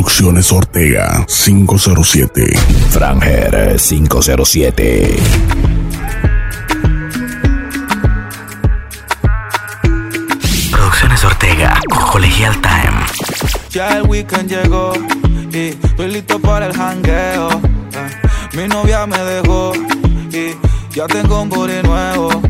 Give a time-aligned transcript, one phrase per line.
[0.00, 2.56] Producciones Ortega 507.
[2.88, 5.16] Franger 507.
[10.70, 11.80] Producciones Ortega,
[12.10, 13.04] Colegial Time.
[13.68, 14.94] Ya el weekend llegó
[15.52, 17.50] y estoy listo para el jangueo.
[17.50, 19.74] Eh, mi novia me dejó
[20.32, 20.56] y
[20.96, 22.49] ya tengo un booty nuevo.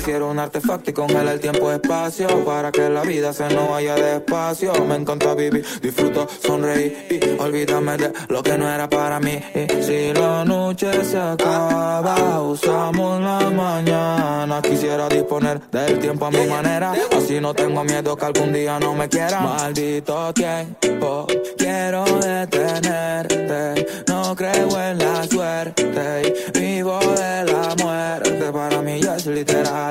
[0.00, 3.94] Quisiera un artefacto y congela el tiempo espacio Para que la vida se nos vaya
[3.96, 4.72] despacio.
[4.86, 9.38] Me encanta vivir, disfruto, sonreír Y olvídame de lo que no era para mí.
[9.54, 14.62] Y si la noche se acaba Usamos la mañana.
[14.62, 16.94] Quisiera disponer del tiempo a mi manera.
[17.16, 19.40] Así no tengo miedo que algún día no me quiera.
[19.40, 21.26] Maldito tiempo,
[21.58, 23.86] quiero detenerte.
[24.08, 28.50] No creo en la suerte y vivo de la muerte.
[28.50, 29.89] Para mí ya es literal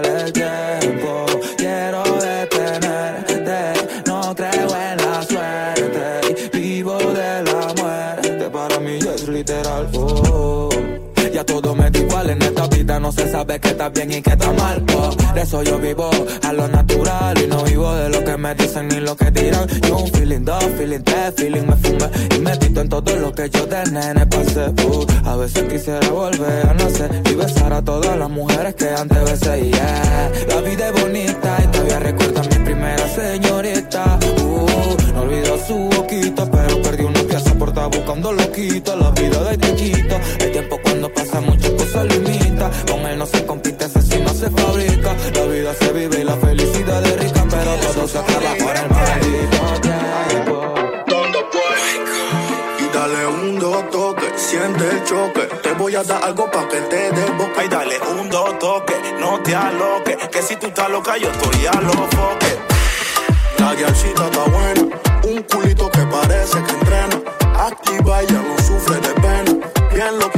[1.58, 3.74] Quiero detenerte,
[4.08, 6.50] no creo en la suerte.
[6.54, 9.90] Vivo de la muerte, para mí es literal.
[9.94, 10.70] Oh.
[11.34, 14.22] Ya todo me da igual en esta vida, no se sabe qué está bien y
[14.22, 14.84] qué está mal.
[14.96, 15.09] Oh.
[15.40, 16.10] De eso yo vivo
[16.44, 19.66] a lo natural y no vivo de lo que me dicen ni lo que dirán.
[19.88, 23.32] Yo un feeling dos, feeling tres, feeling me fumé y me quito en todo lo
[23.32, 24.68] que yo de nene pasé.
[24.68, 29.24] Uh, a veces quisiera volver a nacer y besar a todas las mujeres que antes
[29.24, 29.70] besé.
[29.70, 30.32] Yeah.
[30.50, 34.20] La vida es bonita y todavía recuerdo a mi primera señorita.
[34.44, 38.94] Uh, no olvido su boquita, pero perdí una pieza por estar buscando loquito.
[38.98, 42.70] La vida de chiquito, el tiempo cuando pasa muchas cosas limita.
[42.92, 43.46] Con él no se
[55.10, 55.42] choque.
[55.64, 57.62] Te voy a dar algo pa' que te dé boca.
[57.62, 60.16] Ay, dale un dos toque, no te aloques.
[60.30, 62.58] Que si tú estás loca, yo estoy a los foques.
[63.58, 64.82] La guiarcita está buena,
[65.24, 67.18] un culito que parece que entrena.
[67.58, 69.54] Activa, ella no sufre de pena.
[69.94, 70.29] Bien loquita,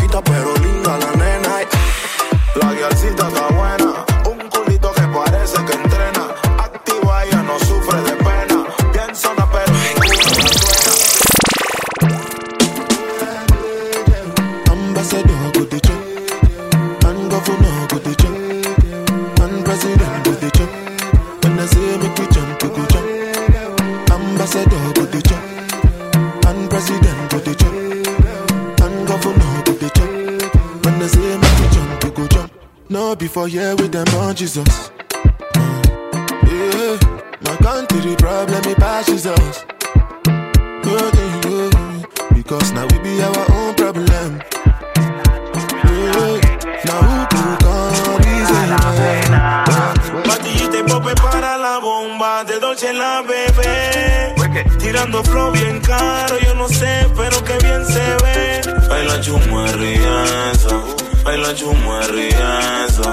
[33.31, 34.91] Before here with them on Jesus.
[35.55, 36.99] Yeah,
[37.39, 39.63] my country problem it passes us.
[40.83, 41.73] Good thing, good,
[42.35, 44.41] because now we be our own problem.
[45.55, 46.41] Yeah,
[46.83, 48.99] now who could come reason us?
[50.27, 54.35] Patillita y pope para la bomba de Dolce en la bebé.
[54.77, 58.61] Tirando flow bien caro, yo no sé, pero que bien se ve.
[58.89, 59.93] Baila chumari
[60.51, 60.83] eso,
[61.23, 62.29] baila chumari
[62.87, 63.03] eso.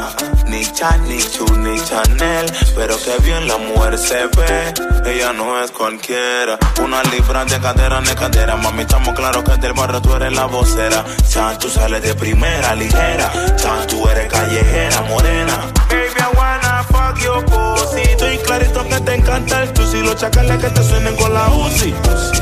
[0.46, 4.72] Ni Chan, ni Chu, ni Chanel, pero que bien la mujer se ve.
[5.04, 8.56] Ella no es cualquiera, una libra de cadera, de cadera.
[8.56, 11.04] Mami, estamos claros que del barrio tú eres la vocera.
[11.28, 13.30] Chan, tú sales de primera, ligera.
[13.56, 15.72] Chan, tú eres callejera, morena.
[15.88, 18.02] Baby, I wanna fuck your pussy.
[18.02, 20.00] Estoy clarito que te encanta el tusi.
[20.02, 21.92] Los chacales que te suenen con la UCI.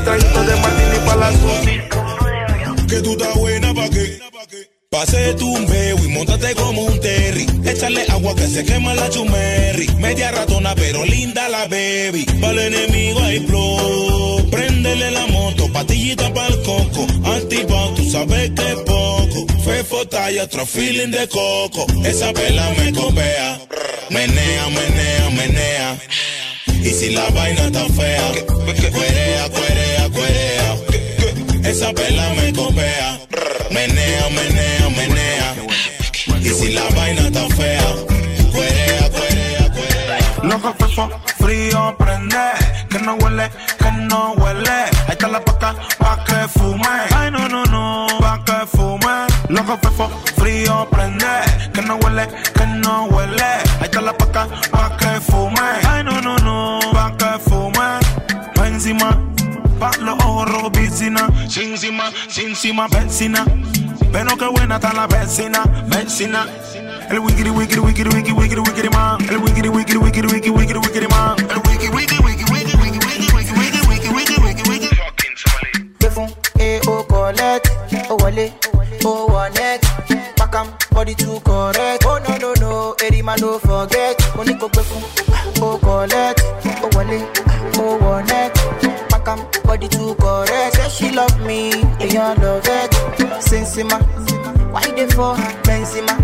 [0.03, 1.81] Trajitos de martini para la sushi.
[2.87, 4.76] que tú estás buena pa' qué.
[4.89, 7.45] Pase tu un bebo y montate como un terry.
[7.65, 9.85] Échale agua que se quema la chumerri.
[9.97, 12.25] Media ratona pero linda la baby.
[12.39, 14.49] Para el enemigo hay flow.
[14.49, 17.05] Préndele la moto, patillita para el coco.
[17.25, 19.45] Antipao, tú sabes que es poco.
[19.65, 21.85] Fefo talla, otro feeling de coco.
[22.05, 23.59] Esa pela me copea.
[24.09, 25.97] Menea, menea, menea.
[26.81, 28.31] Y si la vaina está fea,
[28.93, 30.86] cuerea, cuerea, cuerea.
[31.67, 33.19] Esa pela me copea.
[33.71, 35.55] Menea, menea, menea.
[36.39, 37.83] Y si la vaina está fea,
[38.53, 40.17] cuerea, cuerea, cuerea.
[40.43, 42.37] Loco, fefo, frío, prende.
[42.89, 43.49] Que no huele,
[43.79, 44.69] que no huele.
[44.69, 46.87] Ahí está la paca, pa' que fume.
[47.13, 49.27] Ay, no, no, no, pa' que fume.
[49.49, 51.27] Loco, fefo, frío, prende.
[51.73, 53.43] Que no huele, que no huele.
[53.43, 55.59] Ahí está la paca, pa' que fume.
[55.85, 57.99] Ay, no, no, no, pa' que fume.
[58.55, 59.19] Pa' encima,
[59.79, 61.27] pa' los ojos rojos, piscina.
[61.55, 63.45] encima, sin encima, vecina.
[64.11, 66.45] Pero qué buena está la vecina, vecina.
[67.09, 69.21] El wikiri wikiri wikiri wikiri wikiri wikiri man.
[69.29, 71.35] El wikiri wikiri wikiri wikiri wikiri wikiri man.
[71.49, 74.89] El wiki wiki wiki wiki wiki wiki wiki wiki wiki wiki wiki wiki.
[75.99, 76.29] Gbé fún
[76.59, 77.67] A O collect,
[78.09, 78.51] ó wọlé,
[79.03, 79.85] ó wọ net.
[80.37, 82.05] Pakam body too correct.
[82.05, 84.17] Oh no no no, eri ma no forget.
[84.35, 85.03] Mo ní kò gbé fún
[85.63, 86.41] O collect,
[86.83, 87.19] ó wọlé,
[87.79, 88.21] ó wọ
[89.27, 90.75] Pakam body too correct.
[90.77, 92.91] Say she love me, èèyàn love it.
[93.43, 93.99] Sensima,
[94.71, 95.51] why dey for her?
[95.67, 96.15] Benzema.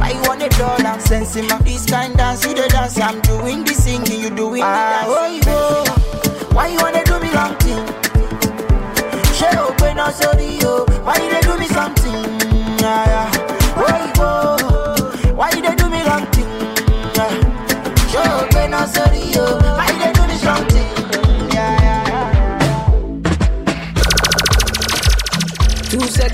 [0.00, 0.98] Why you want a dollar?
[0.98, 1.62] Sensima.
[1.62, 2.98] This kind dance, you the dance.
[2.98, 5.06] I'm doing the singing, you doing the dance.
[5.06, 7.86] Ah, oh, you Why you wanna do me long thing?
[9.38, 12.24] ṣé o pé náà sórí o why you dey do me something
[12.82, 13.29] yaya oyinbo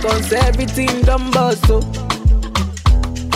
[0.00, 1.80] seconds, everything done bust, oh.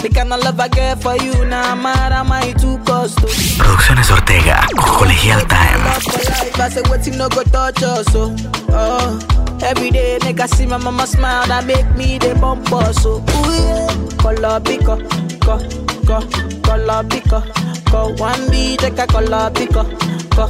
[0.03, 3.19] The kind of love I get for you, now nah, mad am I too cost.
[3.19, 6.61] Producciones Ortega, Colegial Time.
[6.61, 8.35] I say wetin no go touch us, oh.
[8.71, 9.59] oh.
[9.63, 13.19] Every day, nigga see my mama smile, that make me the bump us, oh.
[13.19, 14.17] Ooh, yeah.
[14.17, 14.97] Color pico,
[15.41, 15.59] co,
[16.07, 16.21] co,
[16.63, 17.43] color pico,
[17.91, 18.13] co.
[18.15, 19.85] One B, take a color pico,
[20.33, 20.47] co,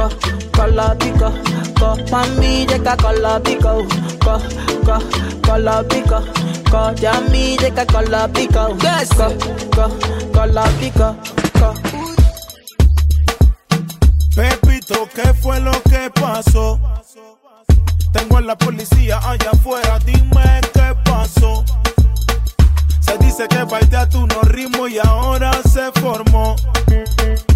[0.00, 0.08] co,
[0.52, 1.32] color pico,
[1.78, 1.92] co.
[2.10, 3.86] One B, take a color pico,
[4.24, 4.38] co,
[4.84, 4.98] co,
[5.42, 6.22] color pico,
[6.70, 6.94] co.
[6.94, 9.28] Jammy, take a color pico, yes, co,
[9.74, 9.88] co,
[10.32, 11.16] color pico,
[11.58, 11.74] co.
[14.34, 16.80] Pepito, ¿qué fue lo que pasó?
[18.12, 21.64] Tengo a la policía allá afuera, dime qué pasó.
[23.00, 26.56] Se dice que bailé tu no ritmo y ahora se formó.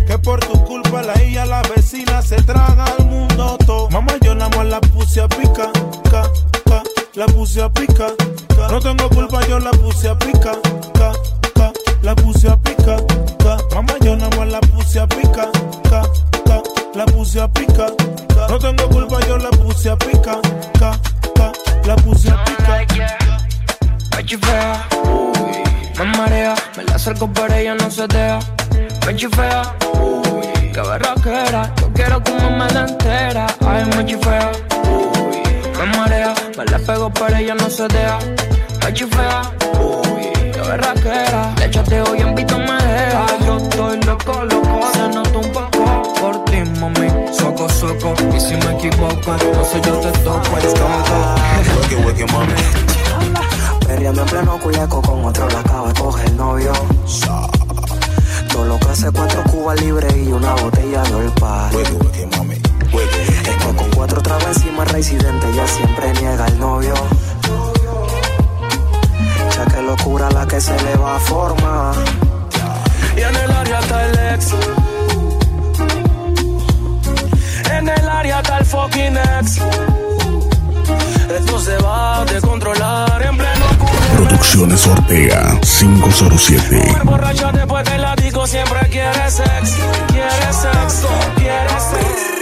[0.06, 3.88] Que por tu culpa la hija, la vecina se traga al mundo todo.
[3.90, 5.70] Mamá, yo nada más la puse a pica,
[6.10, 6.22] ca,
[6.66, 6.82] ca,
[7.14, 8.08] la puse pica.
[8.56, 8.68] ca.
[8.68, 10.52] No tengo culpa, yo la puse a pica,
[10.94, 11.12] ca,
[11.54, 11.72] ca,
[12.02, 12.96] la puse pica.
[13.38, 13.58] ca.
[13.74, 15.48] Mamá, yo nada más la puse a pica,
[15.88, 16.02] ca,
[16.44, 16.62] ca,
[16.94, 17.86] la puse pica.
[18.34, 18.46] ca.
[18.48, 20.38] No tengo culpa, yo la puse a pica,
[20.78, 20.98] ca,
[21.34, 21.52] ca,
[21.86, 22.86] la puse pica.
[24.16, 25.64] Me chifea, uy,
[25.98, 28.38] me marea, me la acerco pero ella no se deja.
[29.06, 29.62] Me chifea,
[30.00, 33.46] uy, qué berraquera, yo quiero que me la entera.
[33.66, 34.50] Ay, me chifea,
[34.88, 35.42] uy,
[35.78, 38.18] me marea, me la pego pero ella no se deja.
[38.82, 39.42] Me chifea,
[39.78, 43.26] uy, qué berraquera, le echaste hoy en vito me deja.
[43.44, 47.08] Yo estoy loco, loco, se nota un poco por ti, mami.
[47.32, 50.56] Soco, soco, y si me equivoco, entonces yo te toco.
[50.56, 50.86] Let's go,
[51.82, 52.54] Wiki, wiki, mami.
[53.86, 56.72] Perreando en pleno cuyaco con otro la acaba de coger novio.
[57.26, 57.53] Todo
[58.62, 61.70] lo que hace cuatro cubas libres y una botella de olpa.
[61.74, 62.54] Wiki, wiki, mami.
[62.54, 63.32] Wiki, wiki.
[63.32, 66.94] Es que con cuatro trabas encima residente ella siempre niega el novio.
[69.56, 71.94] Ya que locura la que se le va a formar.
[73.16, 74.54] Y en el área está el ex.
[77.72, 79.58] En el área está el fucking ex.
[81.38, 83.64] Esto se va a descontrolar en pleno.
[84.17, 86.82] Producciones Ortega 507.
[86.93, 89.76] Muy borracha después de la disco siempre quiere sex.
[90.08, 92.33] Quiere sexo, quiere sex.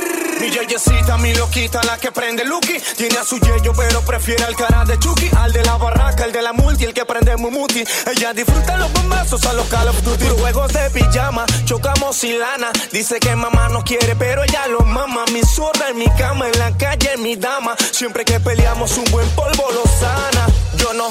[0.42, 2.76] Mi yeyecita, mi loquita, la que prende Lucky.
[2.96, 5.30] Tiene a su yeyo, pero prefiere al cara de Chucky.
[5.36, 7.84] Al de la barraca, el de la multi, el que prende Mumuti.
[8.10, 10.26] Ella disfruta los bombazos a los Call of Duty.
[10.40, 12.72] Juegos de pijama, chocamos sin lana.
[12.90, 15.24] Dice que mamá no quiere, pero ella lo mama.
[15.32, 17.76] Mi zorra en mi cama, en la calle, mi dama.
[17.92, 20.48] Siempre que peleamos, un buen polvo lo sana.
[20.76, 21.08] Yo no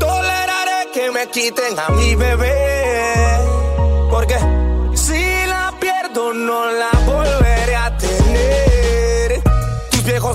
[0.00, 3.38] toleraré que me quiten a mi bebé.
[4.10, 4.36] Porque
[4.96, 6.90] si la pierdo, no la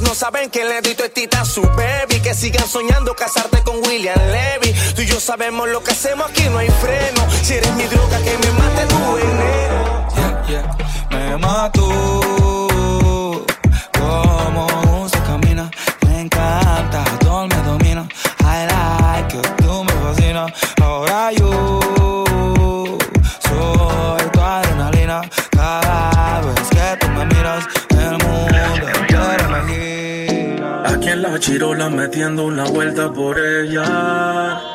[0.01, 2.19] No saben que le di tita a su baby.
[2.21, 4.73] Que sigan soñando casarte con William Levy.
[4.95, 7.27] Tú y yo sabemos lo que hacemos aquí, no hay freno.
[7.43, 10.07] Si eres mi droga, que me mate tu veneno.
[10.15, 10.77] Yeah, yeah,
[11.09, 11.87] me mató.
[13.97, 15.69] Como se camina,
[16.07, 18.07] me encanta, todo me domina.
[18.41, 20.51] I like you, tú me fascinas.
[20.81, 21.80] Ahora yo
[31.39, 34.70] chirola metiendo una vuelta por ella.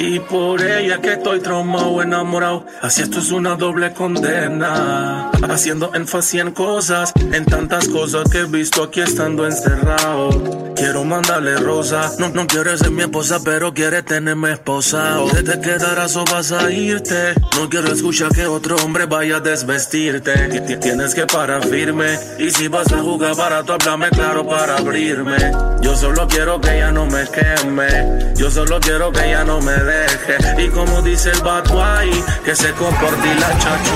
[0.00, 2.64] Y por ella que estoy traumado, enamorado.
[2.80, 5.30] Así esto es una doble condena.
[5.48, 10.30] Haciendo énfasis en cosas, en tantas cosas que he visto aquí estando encerrado.
[10.76, 12.12] Quiero mandarle rosa.
[12.20, 15.26] No, no quiere ser mi esposa, pero quiere tenerme esposado.
[15.30, 17.34] Te, te quedarás o vas a irte.
[17.56, 20.32] No quiero escuchar que otro hombre vaya a desvestirte.
[20.60, 22.16] Ti- Tienes que parar firme.
[22.38, 25.36] Y si vas a jugar barato, háblame claro para abrirme.
[25.82, 28.34] Yo solo quiero que ella no me queme.
[28.36, 30.64] Yo solo quiero que ella no me deje.
[30.64, 33.94] Y como dice el bad boy, que se comporte y la chachu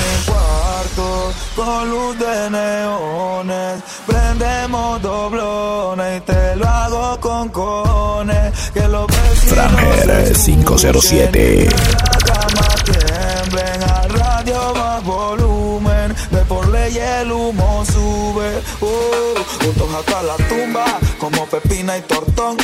[0.00, 3.82] mi cuarto con luz de neones.
[4.06, 8.52] Prendemos doblones y te lo hago con cones.
[8.72, 9.06] Que los
[9.46, 11.68] Franger 507.
[11.68, 13.82] la cama tiemblen.
[13.82, 16.14] A radio más volumen.
[16.30, 18.62] De por ley el humo sube.
[18.80, 20.84] Uh, juntos hasta la tumba.
[21.18, 22.56] Como pepina y tortón.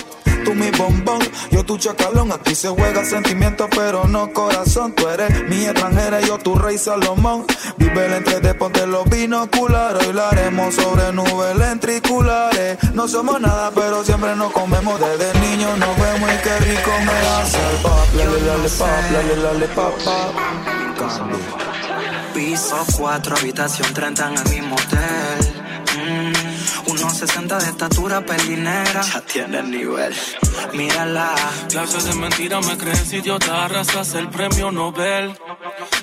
[0.44, 2.32] Tú mi bombón, yo tu chacalón.
[2.32, 4.92] Aquí se juega sentimiento, pero no corazón.
[4.92, 7.44] Tú eres mi extranjera, yo tu rey Salomón.
[7.76, 10.06] Vive el entre de ponte los binoculares.
[10.06, 12.78] Hoy la haremos sobre nubes lentriculares.
[12.94, 15.00] No somos nada, pero siempre nos comemos.
[15.00, 18.00] Desde niño nos vemos y qué rico me hace el pop.
[18.78, 20.34] Pop, lale, lale, pop, pop.
[22.34, 25.49] Piso 4, habitación 30 en el mismo hotel.
[27.00, 29.02] Mm, 1.60 de estatura pelinera.
[29.02, 30.14] Ya tiene nivel.
[30.74, 31.34] Mírala.
[31.68, 35.36] Clases de mentira me crees idiota, arrastras el premio Nobel.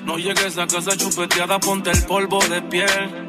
[0.04, 3.28] No llegues a casa chupeteada, ponte el polvo de piel.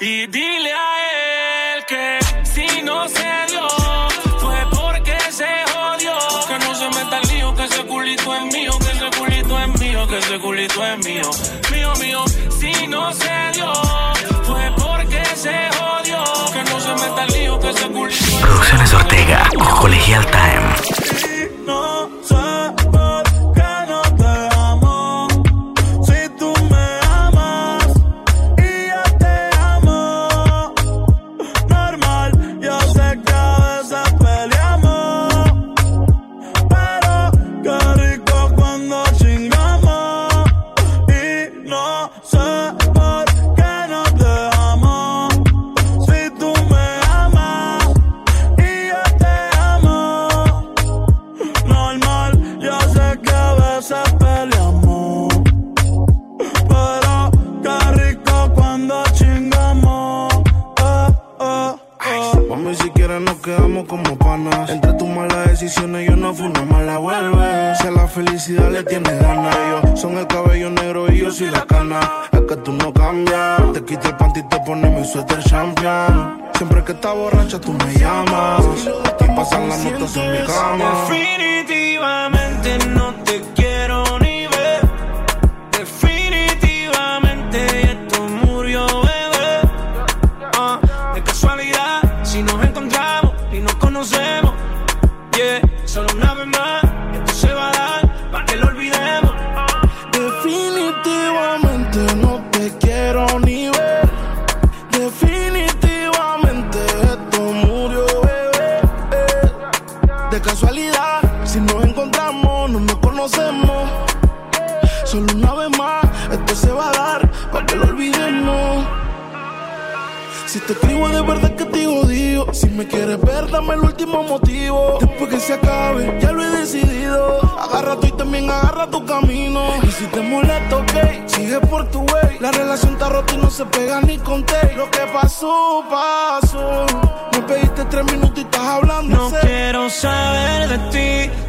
[0.00, 3.68] Y dile a él que si no se dio,
[4.38, 6.18] fue porque se jodió.
[6.48, 9.80] Que no se meta el lío, que ese culito es mío, que ese culito es
[9.80, 11.30] mío, que ese culito es mío.
[11.72, 12.24] Mío, mío,
[12.58, 13.72] si no se dio,
[18.40, 19.48] Producciones Ortega,
[19.80, 21.72] Colegial Time.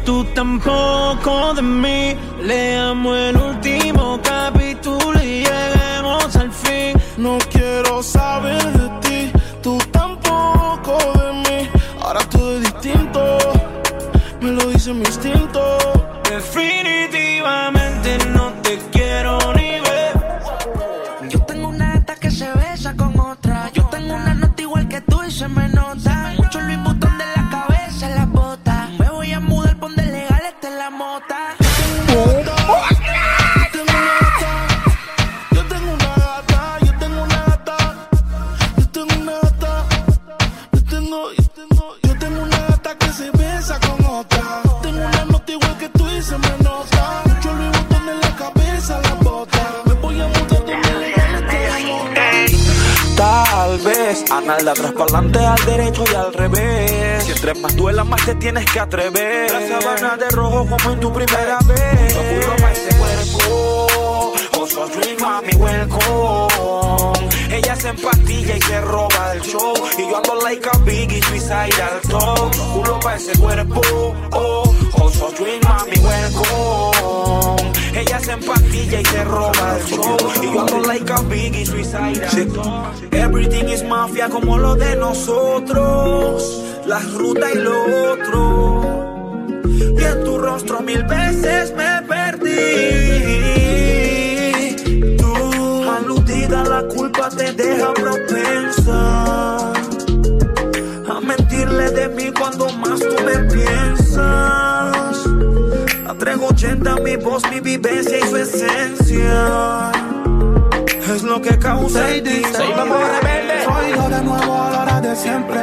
[0.04, 2.16] Tú tampoco de mí.
[2.40, 6.96] Leamos el último capítulo y lleguemos al fin.
[7.16, 7.38] No
[58.54, 59.50] tienes que atrever.
[59.50, 62.46] La sabana de rojo como en tu primera vez.
[62.46, 64.32] Lo pa' ese cuerpo.
[64.60, 67.28] Oso Dream, mami, welcome.
[67.50, 69.74] Ella se empastilla y se roba el show.
[69.98, 72.54] Y yo ando like a biggie, suicide al top.
[72.74, 73.80] Culo pa' ese cuerpo.
[74.32, 77.72] Oh, Oso Dream, mami, welcome.
[77.98, 80.16] Ella se empastilla y se roba el show.
[80.42, 83.14] Y yo ando like a biggie, suicide al top.
[83.14, 86.60] Everything is mafia como lo de nosotros.
[86.86, 87.86] La ruta y lo
[107.34, 109.92] voz, mi vivencia y su esencia.
[111.14, 115.60] Es lo que causa el Soy yo de nuevo a la hora de siempre.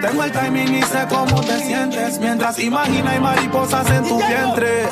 [0.00, 2.18] Tengo el timing y sé cómo te sientes.
[2.18, 4.88] Mientras imagina hay mariposas en tu vientre.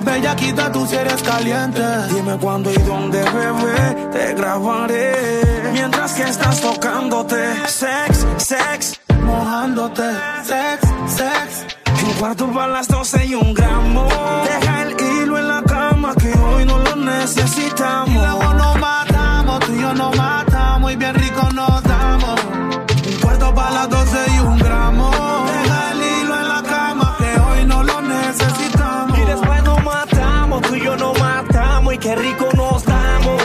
[0.00, 1.82] Bellaquita, tú si eres caliente.
[2.14, 5.12] Dime cuándo y dónde, bebé, te grabaré.
[5.72, 10.10] Mientras que estás tocándote, sex, sex, Mojándote,
[10.44, 11.66] sex, sex.
[12.02, 14.08] Un cuarto para las 12 y un gramo.
[14.44, 14.79] Deja
[16.00, 18.08] que hoy no lo necesitamos.
[18.08, 20.92] Y luego nos matamos, tú y yo nos matamos.
[20.92, 22.40] Y bien rico nos damos.
[23.06, 25.10] Un cuarto para las 12 y un gramo.
[25.10, 29.18] Deja el hilo en la cama que hoy no lo necesitamos.
[29.18, 31.94] Y después nos matamos, tú y yo nos matamos.
[31.94, 33.42] Y qué rico nos damos.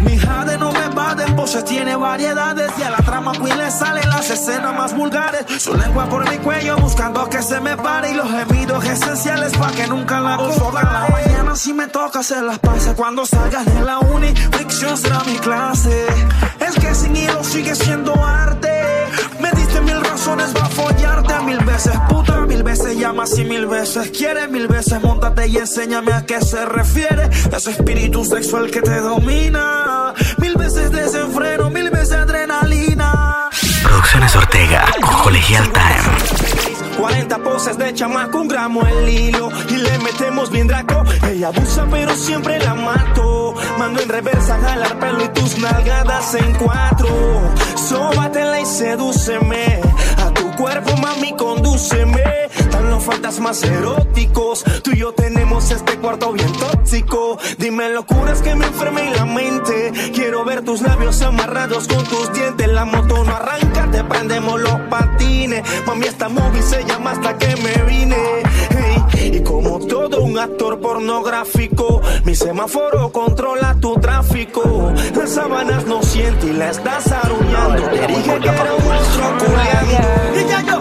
[0.00, 2.70] Mi jade no me baden, poses tiene variedades.
[2.78, 5.46] Y a la trama queen le salen las escenas más vulgares.
[5.58, 8.10] Su lengua por mi cuello buscando que se me pare.
[8.10, 8.30] Y los
[8.70, 10.86] gemidos esenciales pa' que nunca la compare.
[10.92, 12.94] la mañana si me toca hacer las pases.
[12.94, 16.06] Cuando salgas de la uni, fricción será mi clase.
[16.60, 18.70] Es que sin hilo sigue siendo arte.
[19.40, 24.10] Me diste mil razones para follarte mil veces, puta, mil veces llamas y mil veces
[24.10, 29.00] quieres, mil veces montate y enséñame a qué se refiere ese espíritu sexual que te
[29.00, 33.48] domina, mil veces desenfreno, mil veces adrenalina.
[33.82, 34.84] Producciones Ortega,
[35.24, 36.69] Colegial Time.
[37.00, 41.02] 40 poses de chamaco, un gramo el hilo y le metemos bien draco.
[41.30, 43.54] Ella abusa pero siempre la mato.
[43.78, 47.08] Mando en reversa jalar pelo y tus nalgadas en cuatro.
[47.88, 49.80] Sóbatela y sedúceme.
[50.18, 52.22] A tu cuerpo, mami, condúceme.
[52.58, 54.62] Están los fantasmas eróticos.
[54.84, 57.38] Tú y yo tenemos este cuarto bien tóxico.
[57.56, 59.92] Dime locuras que me enfermen la mente.
[60.12, 62.68] Quiero ver tus labios amarrados con tus dientes.
[62.68, 63.59] La moto no arranca,
[64.40, 65.62] los patines.
[65.86, 68.16] Mami, esta movie se llama hasta que me vine.
[68.70, 74.92] Hey, y como todo un actor pornográfico, mi semáforo controla tu tráfico.
[75.16, 77.82] Las sábanas no siente y la estás aruñando.
[77.82, 80.40] Te dije que era un monstruo culeando.
[80.40, 80.80] Y ya yo.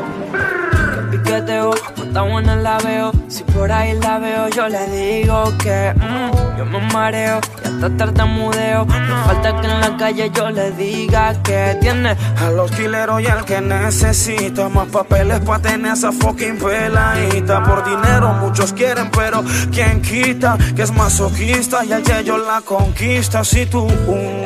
[2.10, 3.12] Está buena la veo.
[3.28, 7.98] Si por ahí la veo, yo le digo que mm, yo me mareo y hasta
[7.98, 8.86] tartamudeo.
[8.86, 13.28] No falta que en la calle yo le diga que tiene A los quileros y
[13.28, 17.64] al que necesita más papeles pa' tener esa fucking peladita.
[17.64, 20.58] Por dinero muchos quieren, pero ¿quién quita?
[20.76, 23.44] Que es masoquista y el que yo la conquista.
[23.44, 23.88] Si tú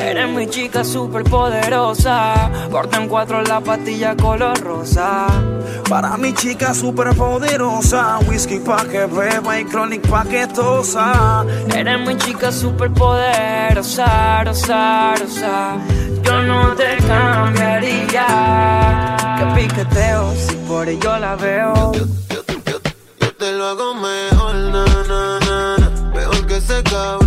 [0.02, 2.52] Eres mi chica super poderosa.
[2.70, 5.28] Corta en cuatro la pastilla color rosa.
[5.90, 7.53] Para mi chica super poderosa,
[8.28, 11.46] whisky pa' que beba y chronic pa' que tosa.
[11.76, 15.78] Eres mi chica super poderosa, rosa, rosa.
[16.24, 18.26] Yo no te cambiaría.
[19.38, 21.92] Que piqueteo si por ello la veo.
[23.20, 25.90] Yo te lo hago mejor, na, na, na, na.
[26.14, 27.23] Mejor que ese cabrón,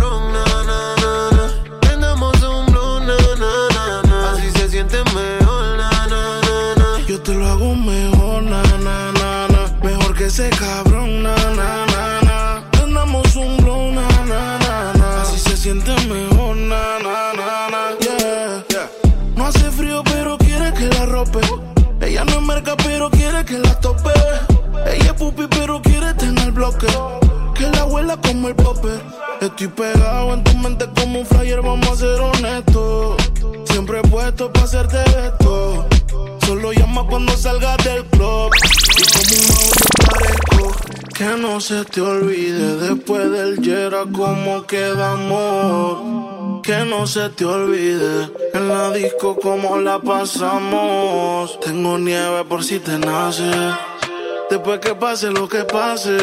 [21.99, 24.11] Ella no es merca, pero quiere que la tope.
[24.85, 26.85] Ella es pupi, pero quiere tener bloque.
[27.55, 29.01] Que la huela como el popper.
[29.41, 33.17] Estoy pegado en tu mente como un flyer, vamos a ser honestos.
[33.65, 35.87] Siempre puesto para hacerte esto.
[36.45, 38.51] Solo llama cuando salgas del club.
[38.99, 39.56] Y como un.
[41.17, 46.61] Que no se te olvide después del Yera como quedamos.
[46.61, 51.59] Que no se te olvide en la disco como la pasamos.
[51.59, 53.51] Tengo nieve por si te nace.
[54.51, 56.15] Después que pase lo que pase.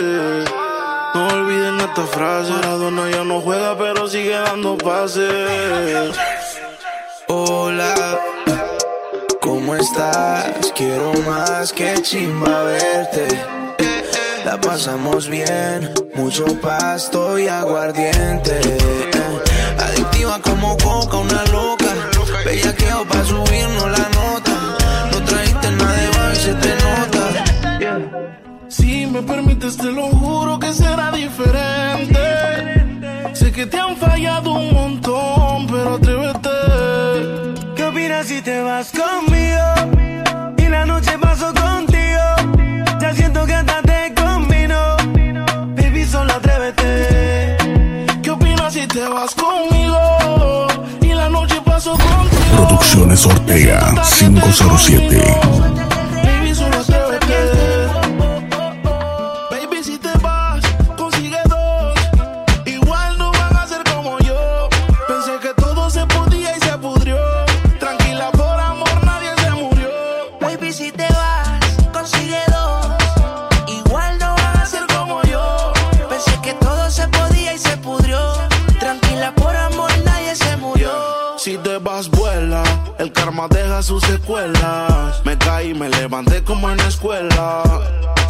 [1.14, 2.52] No olviden esta frase.
[2.52, 6.16] Maradona ya no juega, pero sigue dando pases.
[7.26, 8.20] Hola.
[9.40, 10.72] ¿cómo estás?
[10.74, 13.63] Quiero más que chimba verte.
[14.44, 18.60] La pasamos bien, mucho pasto y aguardiente.
[19.78, 21.86] Adictiva como coca, una loca.
[22.44, 24.76] Bellaqueo pa' subirnos la nota.
[25.12, 27.24] No trajiste nada de baile, se te nota.
[28.68, 32.20] Si me permites, te lo juro que será diferente.
[33.32, 36.50] Sé que te han fallado un montón, pero atrévete.
[37.74, 39.33] ¿Qué opinas si te vas conmigo?
[53.14, 55.93] Producciones Ortega 507.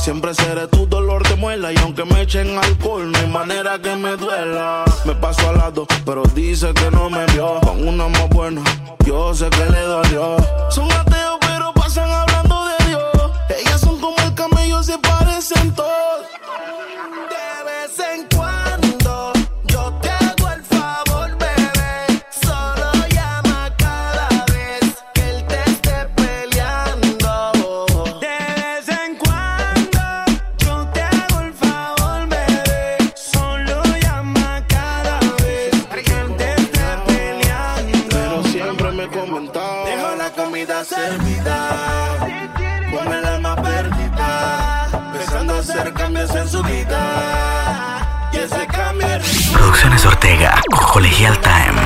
[0.04, 1.72] Siempre seré tu dolor de muela.
[1.72, 4.84] Y aunque me echen alcohol, no hay manera que me duela.
[5.06, 7.58] Me paso al lado, pero dice que no me vio.
[7.62, 8.60] Con una más buena,
[9.06, 10.36] yo sé que le dolió.
[10.68, 12.33] Son ateos, pero pasan hablando
[50.92, 51.80] Colegial Time.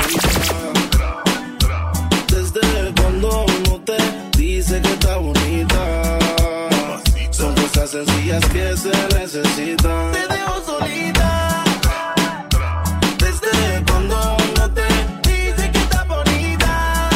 [2.28, 3.96] Desde cuando uno te
[4.36, 6.18] dice que está bonita.
[7.30, 10.12] Son cosas sencillas que se necesitan.
[10.12, 11.64] Te dejo solita.
[13.18, 14.86] Desde cuando uno te
[15.28, 17.08] dice que está bonita.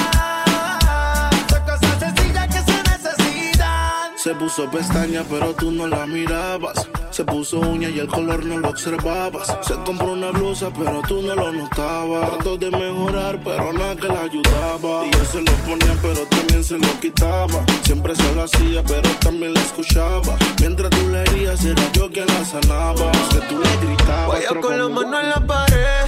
[1.51, 4.13] Son cosas sencillas que se necesitan.
[4.17, 6.89] Se puso pestaña, pero tú no la mirabas.
[7.13, 9.55] Se puso uña y el color no lo observabas.
[9.61, 12.31] Se compró una blusa, pero tú no lo notabas.
[12.31, 15.07] Trató de mejorar, pero nada que la ayudaba.
[15.07, 17.67] Y yo se lo ponía, pero también se lo quitaba.
[17.85, 20.39] Siempre se lo hacía, pero también la escuchaba.
[20.59, 23.13] Mientras tú le herías, era yo quien la sanaba.
[23.13, 24.29] Es que tú le gritabas.
[24.29, 26.07] Vaya pero con la mano en la pared.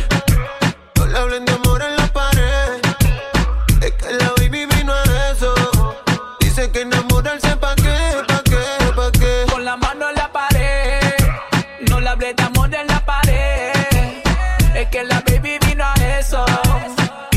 [0.96, 2.03] No le hablen de amor en la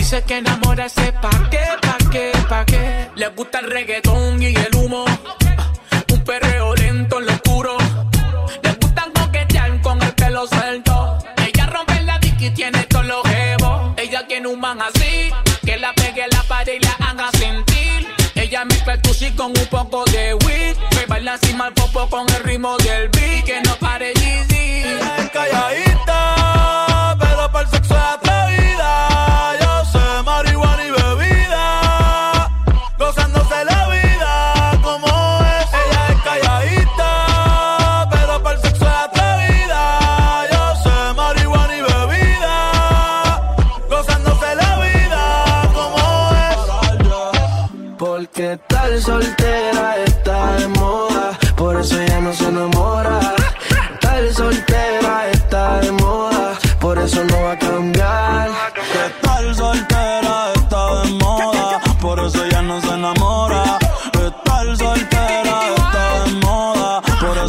[0.10, 3.10] Dice que enamorarse pa' qué, pa' qué, pa' qué.
[3.15, 5.04] Le gusta el reggaetón y el humo.
[6.13, 7.78] Un perreo lento en lo oscuro.
[8.63, 11.17] Le gustan coquetear con el pelo suelto.
[11.46, 13.96] Ella rompe la disco y tiene todos los jevos.
[13.98, 15.30] Ella tiene un man así.
[15.65, 18.08] Que la pegue la pared y la haga sentir.
[18.36, 20.78] Ella mezcla el con un poco de weed.
[20.96, 23.43] Me baila encima el popo con el ritmo del beat.
[23.43, 24.13] Que no pare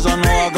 [0.09, 0.58] por eso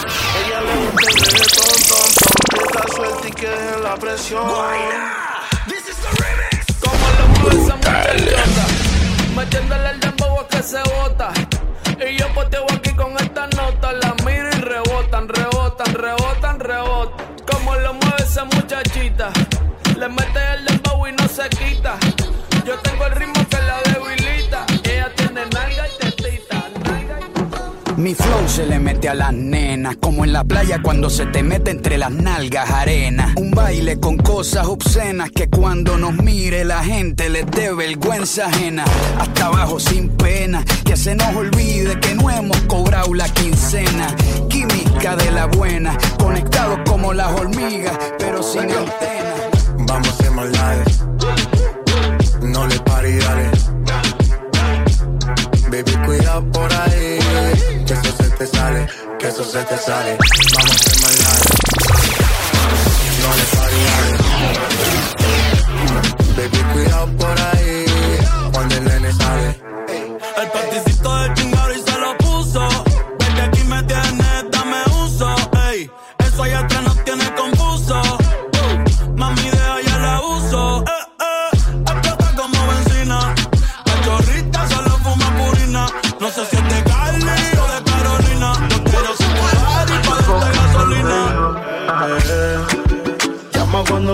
[3.41, 4.45] que dejen la presión.
[9.35, 11.33] Metiéndole el dembow que se bota.
[12.07, 13.93] Y yo poteo aquí con esta nota.
[13.93, 17.27] La miro y rebotan, rebotan, rebotan, rebotan.
[17.51, 19.31] Como lo mueve esa muchachita.
[19.97, 20.70] Le mete el
[28.11, 31.43] Mi flow se le mete a las nenas, como en la playa cuando se te
[31.43, 33.33] mete entre las nalgas arena.
[33.37, 38.83] Un baile con cosas obscenas que cuando nos mire la gente les dé vergüenza ajena.
[39.17, 44.13] Hasta abajo sin pena, que se nos olvide que no hemos cobrado la quincena.
[44.49, 49.35] Química de la buena, conectados como las hormigas, pero sin antena.
[49.87, 51.01] Vamos a ser maldades.
[52.41, 52.77] No le
[53.19, 53.51] dale.
[55.69, 57.00] Baby, cuidado por ahí.
[58.41, 60.17] Que eso se te sale.
[60.55, 61.45] Vamos a ser maldades.
[63.21, 64.17] No le pare y dale.
[66.37, 67.85] Baby, cuidado por ahí.
[68.51, 69.70] Cuando el nene sale.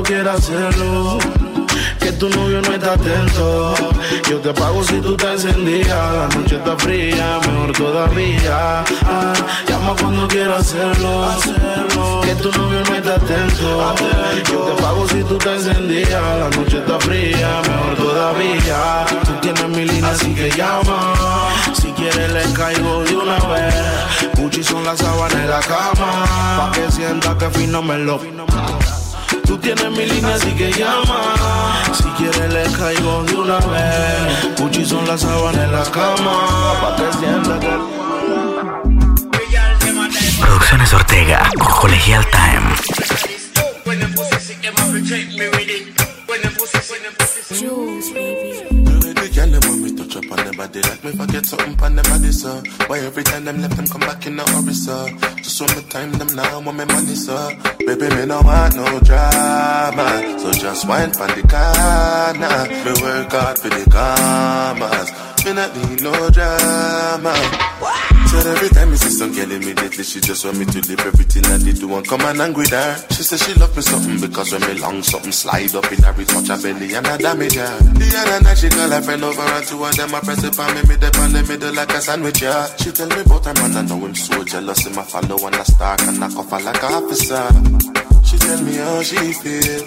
[0.08, 1.17] Quieras hacerlo.
[2.00, 3.74] Que tu novio no está atento.
[4.30, 5.89] Yo te pago si tú te encendías.
[5.89, 8.86] La noche está fría, mejor todavía.
[9.06, 9.34] Ah,
[9.67, 11.28] llama cuando quieras hacerlo.
[12.24, 13.96] Que tu novio no está atento.
[14.50, 16.10] Yo te pago si tú te encendías.
[16.10, 19.06] La noche está fría, mejor todavía.
[19.26, 21.15] Tú tienes mi línea, así que llama.
[21.74, 23.76] Si quieres, le caigo de una vez.
[24.38, 26.26] Gucci son las sábanas en la cama.
[26.58, 28.22] Pa' que sienta que fino me lo.
[29.48, 31.82] Tú tienes mi línea, así que llama.
[31.94, 34.60] Si quieres, le caigo de una vez.
[34.60, 36.82] Gucci son las sábanas en la cama.
[36.82, 37.70] Pa' que sienta que.
[40.42, 42.67] Producciones Ortega, Colegial Time.
[50.89, 54.02] Like me forget something on them body, so Why every time them left them come
[54.02, 57.36] back in a hurry, so Just want me time them now, want me money, so
[57.88, 60.39] Baby, me no want no drama.
[60.39, 62.67] So just wine for the corner.
[62.84, 65.10] Me work hard for the commas.
[65.45, 67.34] Me not need no drama
[69.98, 72.70] immediately She just want me to leave everything that they do And come and with
[72.70, 72.96] her.
[73.12, 76.14] She said she love me something Because when me long something slide up in her
[76.22, 79.24] It touch her belly and I damage her The other night she call her friend
[79.24, 81.74] over And two of them I press it on me Me dip on the middle
[81.74, 82.68] like a sandwich, yeah.
[82.78, 84.86] She tell me about her man I know him so jealous.
[84.86, 87.48] Him I follow and I stalk And I cuff like a officer.
[88.26, 89.84] She tell me how she feel.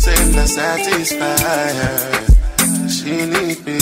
[0.00, 1.38] Saying not satisfy
[1.78, 3.78] her She need me.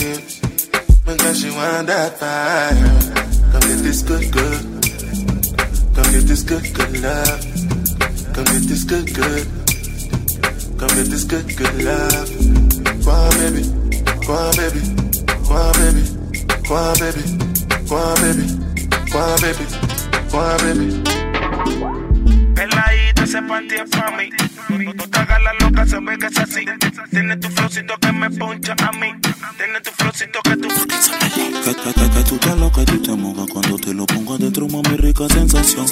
[1.06, 3.52] Because she want that fire.
[3.52, 4.77] Come get this good, good.
[5.98, 7.40] Come get this good, good love.
[8.32, 9.46] Come get this good, good.
[10.78, 12.28] Come get this good, good love.
[13.04, 13.64] Go on, baby.
[14.24, 14.80] Go on, baby.
[15.48, 16.18] Go on, baby.
[16.68, 17.48] Go on, baby.
[17.88, 18.42] Why, baby?
[19.12, 19.64] Why, baby?
[20.30, 21.27] Why, baby?
[23.28, 24.30] Ese panty pa' mí.
[24.86, 26.64] No te hagas la loca, se ve que es así.
[27.10, 29.08] Tiene tu flowcito que me poncha a mí.
[29.58, 30.68] Tiene tu flowcito que tú.
[30.68, 34.36] Que, que, que, que tú te lo que tú te mojas cuando te lo pongo
[34.36, 35.84] adentro, mami, rica sensación.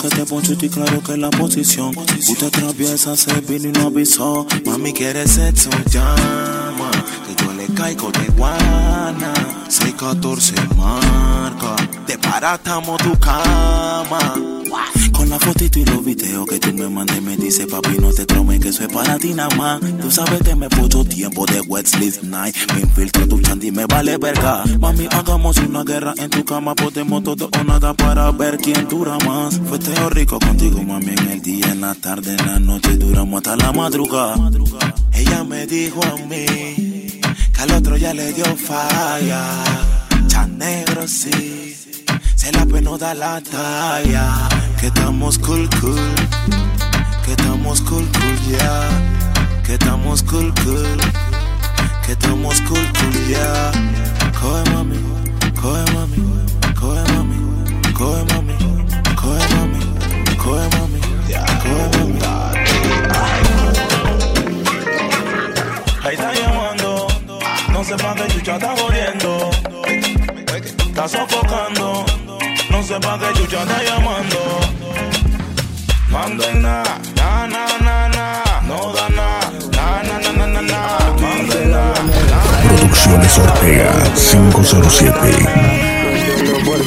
[0.00, 1.94] Que te poncho y claro que es la posición.
[1.94, 4.46] Usted atraviesa, se vino y no avisó.
[4.64, 6.90] Mami, quiere sexo, llama.
[7.26, 9.34] Que yo le caigo de guana.
[9.68, 11.76] 614 marca.
[12.06, 14.34] Te paratamos tu cama.
[15.28, 18.24] Con la fotito y los videos que tú me mandes me dice papi no te
[18.24, 19.78] tromes que es para ti nada más.
[20.00, 22.56] Tú sabes que me puso tiempo de wet sleep night.
[22.72, 24.64] Me infiltro tu chandy me vale verga.
[24.80, 29.18] Mami hagamos una guerra en tu cama Podemos todo o nada para ver quién dura
[29.26, 29.60] más.
[29.68, 33.54] Fue rico contigo mami en el día, en la tarde, en la noche Duramos hasta
[33.56, 34.50] la madrugada.
[35.12, 37.20] Ella me dijo a mí
[37.52, 39.42] Que al otro ya le dio falla.
[40.28, 41.74] Chan negro sí
[42.34, 44.67] se la pena da la talla.
[44.80, 46.14] Que estamos cool, cool.
[47.24, 48.88] Que estamos cool, cool, ya.
[49.64, 50.98] Que estamos cool, cool.
[52.06, 53.72] Que estamos cool, cool, ya.
[54.40, 54.98] Coge mami,
[55.60, 56.16] coge mami,
[56.78, 57.36] coge mami,
[57.92, 58.54] coge mami,
[59.16, 59.80] coge mami,
[60.36, 61.00] coge mami,
[61.58, 61.98] coge
[66.04, 67.08] Ahí está llamando.
[67.72, 69.50] No sé pa' qué chucha está jodiendo.
[70.88, 72.07] Está sofocando.
[72.88, 74.60] No sé pa' qué chucha está llamando.
[76.08, 76.82] Mando en na,
[77.16, 78.42] na, na, na, na.
[78.66, 79.40] No da na,
[79.76, 80.98] na, na, na, na, na, na.
[81.20, 81.92] Mando en na,
[82.66, 85.87] Producciones Ortega 507.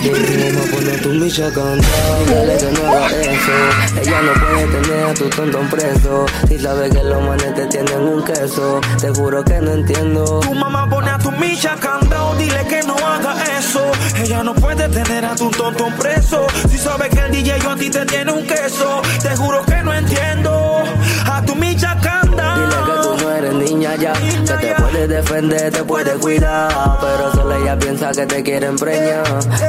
[0.10, 5.04] Entiendo por qué tu a cantar Dile que no haga eso Ella no puede tener
[5.06, 9.44] a tu tontón preso Si sabe que los manes te tienen un queso Te juro
[9.44, 13.82] que no entiendo Tu mamá pone a tu micha candado, dile que no haga eso.
[14.18, 16.48] Ella no puede tener a tu tonto preso.
[16.70, 19.82] Si sabe que el DJ yo a ti te tiene un queso, te juro que
[19.84, 20.84] no entiendo.
[21.26, 21.82] A tu micha.
[23.82, 24.14] Niña ya.
[24.14, 29.24] Que te puede defender, te puede cuidar Pero solo ella piensa que te quiere empreñar.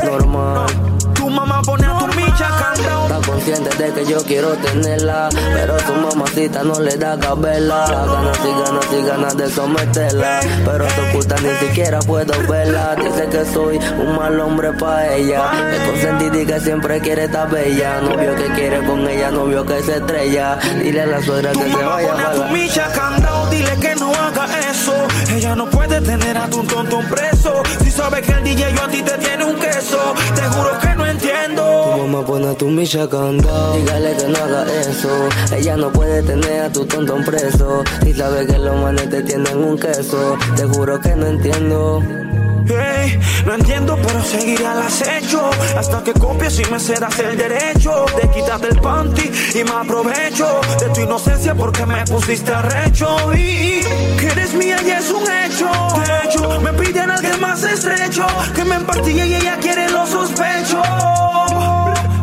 [0.05, 0.67] Normal.
[1.15, 3.03] Tu mamá pone a tu micha candado.
[3.03, 8.39] Está consciente de que yo quiero tenerla Pero su mamacita no le da cabela Ganas
[8.39, 12.97] y ganas y ganas de someterla Pero se oculta ni siquiera puedo verla.
[12.97, 15.43] Dice que soy un mal hombre pa' ella.
[15.73, 18.01] Es consentida y que siempre quiere estar bella.
[18.01, 20.59] Novio que quiere con ella, novio que se estrella.
[20.83, 23.32] Dile a la suegra que se vaya a
[23.63, 24.95] dile que no haga eso.
[25.35, 27.63] Ella no puede tener a tu tonto preso.
[27.83, 30.95] Si sabe que el DJ yo a ti te tiene un queso, te juro que
[30.95, 31.63] no entiendo.
[31.93, 36.23] Tu mamá pone a tu micha candado Dígale que no haga eso Ella no puede
[36.23, 40.65] tener a tu tonto preso Y sabe que los manes te tienen un queso Te
[40.65, 42.03] juro que no entiendo
[43.47, 45.51] No entiendo, pero seguiré al acecho.
[45.77, 50.61] Hasta que copies y me cedas el derecho De quitarte el panty y me aprovecho
[50.79, 53.17] De tu inocencia porque me pusiste arrecho.
[53.35, 53.81] Y
[54.19, 55.69] que eres mía y es un hecho.
[56.07, 58.27] De hecho, me piden alguien más estrecho.
[58.55, 60.83] Que me empartille y ella quiere lo sospecho.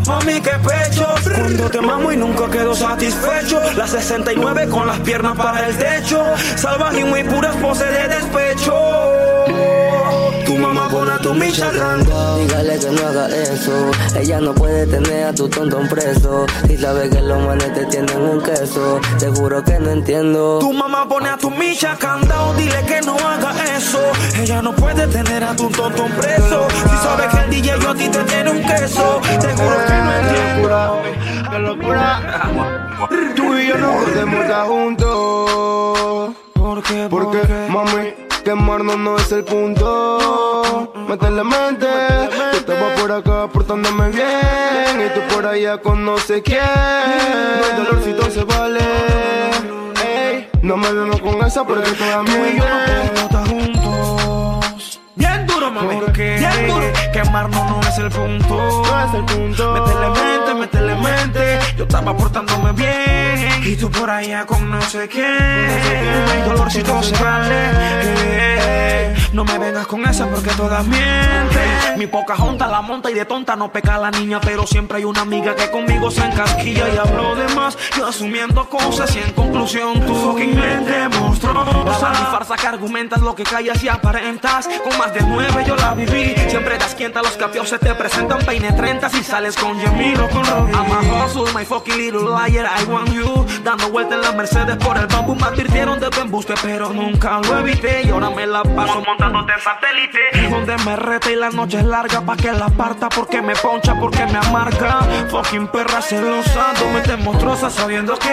[0.07, 1.07] Mami, qué pecho.
[1.23, 3.61] Cuando te mamo y nunca quedo satisfecho.
[3.75, 6.23] La 69 con las piernas para el techo.
[6.55, 9.38] Salvaje y muy puras poses de despecho
[10.79, 14.87] Tu mamá pone a tu micha candado Dígale que no haga eso Ella no puede
[14.87, 19.27] tener a tu tonto preso Y sabe que los manes te tienen un queso Te
[19.29, 23.53] juro que no entiendo Tu mamá pone a tu micha candado, dile que no haga
[23.77, 23.99] eso.
[24.41, 26.67] Ella no puede tener a tu tonto preso.
[26.69, 29.93] Si sabe que el DJ yo a ti te tiene un queso, te juro que
[29.93, 31.01] no entiendo.
[31.51, 32.21] ¡Qué locura!
[33.35, 36.31] Tú y yo no podemos estar juntos.
[36.53, 37.07] ¿Por qué?
[37.09, 40.91] Porque, mami, quemarnos no es el punto.
[41.07, 41.87] Métele mente.
[42.53, 45.05] Yo estaba por acá portándome bien.
[45.05, 46.59] Y tú por allá con no sé quién.
[46.59, 48.79] No hay dolorcito se vale.
[50.03, 54.18] Ey, no me vengo con esa porque Tú y yo no podemos estar juntos.
[55.59, 55.95] Duro, mami.
[55.95, 56.85] Porque Bien duro.
[57.11, 58.83] Quemarnos no es el punto.
[58.85, 59.73] No es el punto.
[59.73, 61.59] Métele mente, métele mente.
[61.77, 63.61] Yo estaba portándome bien.
[63.65, 65.25] Y tú por allá con no sé quién.
[65.27, 67.49] No hay dolorcito se vale.
[67.51, 68.98] Eh,
[69.33, 71.97] No me vengas con esa porque todas mienten.
[71.97, 74.39] Mi poca junta la monta y de tonta no peca la niña.
[74.41, 77.77] Pero siempre hay una amiga que conmigo se encasquilla y hablo de más.
[77.95, 81.53] Yo asumiendo cosas y en conclusión tu fucking mente mostró.
[81.53, 84.67] La y farsa que argumentas lo que callas y aparentas.
[84.83, 86.35] Con más de nueve yo la viví.
[86.49, 90.29] Siempre das quienta, los capios se te presentan peine 30 si sales con Jemil o
[90.29, 90.73] con Robbie.
[90.73, 93.45] I'm a hustle, my fucking little liar, I want you.
[93.63, 95.35] Dando vuelta en la Mercedes por el bambú.
[95.35, 98.01] Me advirtieron de tu embuste, pero nunca lo evité.
[98.05, 100.49] Y ahora me la paso montado de satélite.
[100.49, 103.95] Donde me reta y la noche es larga pa' que la parta porque me poncha,
[103.99, 105.01] porque me amarga.
[105.29, 108.29] Fucking perra celosa, tú me monstruosa sabiendo que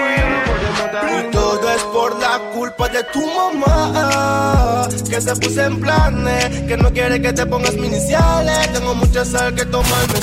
[1.18, 6.76] Y todo es por la culpa de tu mamá Que se puso en planes Que
[6.76, 10.20] no quiere que te pongas mis iniciales Tengo mucha sal que tomar me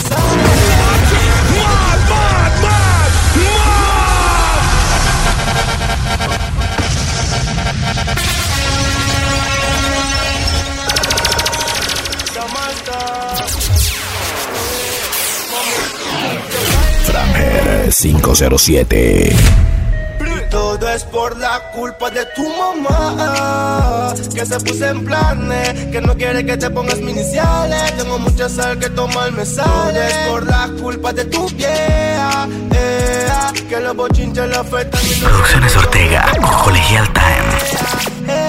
[17.89, 19.35] 507.
[20.19, 25.99] Y todo es por la culpa de tu mamá Que se puso en planes Que
[25.99, 30.13] no quiere que te pongas mis iniciales Tengo mucha sal que tomar me sale Es
[30.29, 33.27] por la culpa de tu vieja eh,
[33.67, 36.31] Que los bochinches le afectan Producciones Ortega,
[36.63, 37.53] Colegial Time.
[38.27, 38.42] La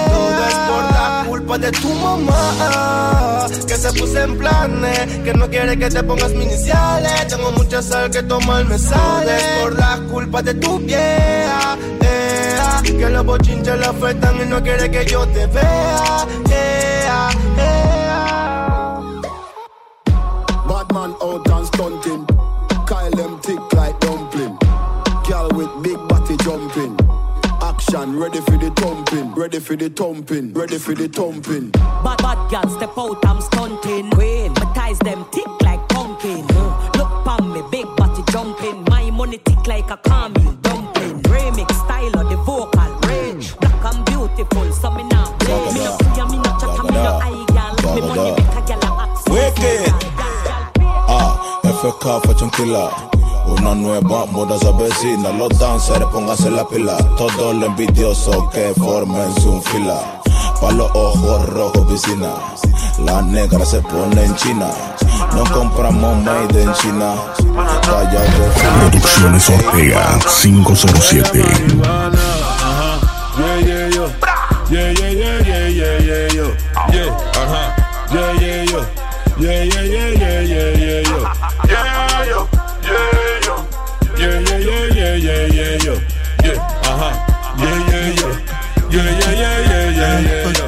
[1.35, 6.31] culpa de tu mamá Que se puso en planes Que no quiere que te pongas
[6.31, 11.77] mis iniciales Tengo mucha sal que tomar me sale por la culpa de tu vieja
[12.01, 17.07] eh, Que los bochinches le afectan y no quiere que yo te vea eh,
[17.57, 17.81] eh.
[20.67, 22.25] Batman out and stunting.
[22.87, 24.57] Kyle them thick like dumpling.
[25.27, 27.04] Girl with big body jumping.
[27.95, 29.33] Action ready for the thumping.
[29.35, 30.53] Ready for the thumping.
[30.53, 31.69] Ready for the thumping.
[31.71, 34.11] Bad bad girl step out, I'm stunting.
[34.11, 36.45] Queen, my ties them tick like pumpkin.
[36.45, 36.95] Mm.
[36.97, 38.83] Look pon me, big body jumping.
[38.89, 41.21] My money tick like a caramel dumpling.
[41.23, 43.55] Remix style of the vocal range.
[43.59, 45.31] Black and beautiful, so me now.
[45.39, 47.95] Me no see me no chat, me no eye girl.
[47.95, 49.29] Me money make a girl a act.
[49.29, 49.87] Wicked.
[51.07, 53.24] Ah, FK Fashion Killer.
[53.47, 55.31] Una nueva moda se avecina.
[55.31, 56.97] Los dancers pónganse la pila.
[57.17, 60.21] Todos los envidiosos que formen su fila.
[60.59, 62.33] Pa' los ojos rojos piscina.
[62.99, 64.67] La negra se pone en China.
[65.33, 67.13] No compramos made en China.
[67.91, 71.43] Vaya de Producciones Ortega 507.
[73.37, 74.09] Yeah, yeah.
[74.69, 76.47] Yeah, yeah, yeah, yeah, yeah, yeah, yo.
[76.91, 77.67] Yeah, uh-huh.
[78.11, 78.79] Yeah, yeah, yo.
[79.37, 81.17] Yeah, yeah, yeah, yeah, yeah, yeah, yo.
[81.67, 82.54] Yeah, yo.
[84.25, 86.09] yeah, yeah, yeah, yeah, yeah, yeah, yeah,
[86.43, 87.13] yeah, uh huh,
[87.59, 88.39] yeah, yeah, yeah,
[88.91, 90.65] yeah, yeah, yeah, yeah, yeah, yeah, yeah.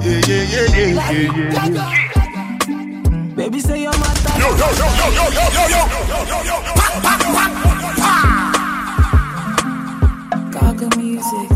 [0.00, 2.07] Yeah, yeah, yeah, yeah, yeah.
[4.40, 6.56] yo, yo, yo, yo, yo, yo, yo, yo.
[6.78, 7.34] Pa, pa, pa,
[8.00, 8.12] pa.
[10.52, 11.48] Gaga music.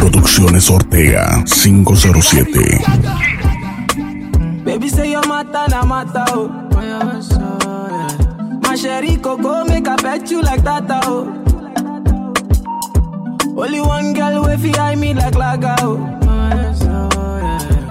[0.00, 2.82] Producciones Ortega 507.
[4.64, 6.48] Baby say you mata na mata oh.
[8.62, 11.45] My sherry coco make I bet you like that oh.
[13.56, 15.96] Only one girl way eye me like laga, oh.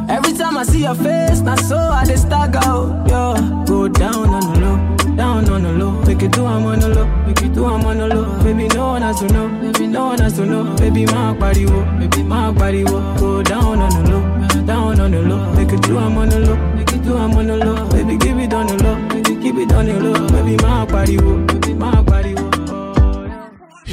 [0.08, 3.06] Every time I see your face, now so I dey stagger, oh.
[3.10, 5.92] Yo, go down on the low, down on the low.
[6.06, 8.44] Make it do I'm on the low, make it do I'm on the low.
[8.44, 10.76] Baby, no one has to know, baby, no one has to know.
[10.78, 13.00] Baby, my body, wo, baby, my body, wo.
[13.20, 15.54] Go down on the low, down on the low.
[15.56, 17.90] Make it do I'm on the low, make it do I'm on the low.
[17.90, 20.28] Baby, give it on the low, baby, keep it on the low.
[20.30, 22.52] Baby, my body, wo, baby, my body, wo.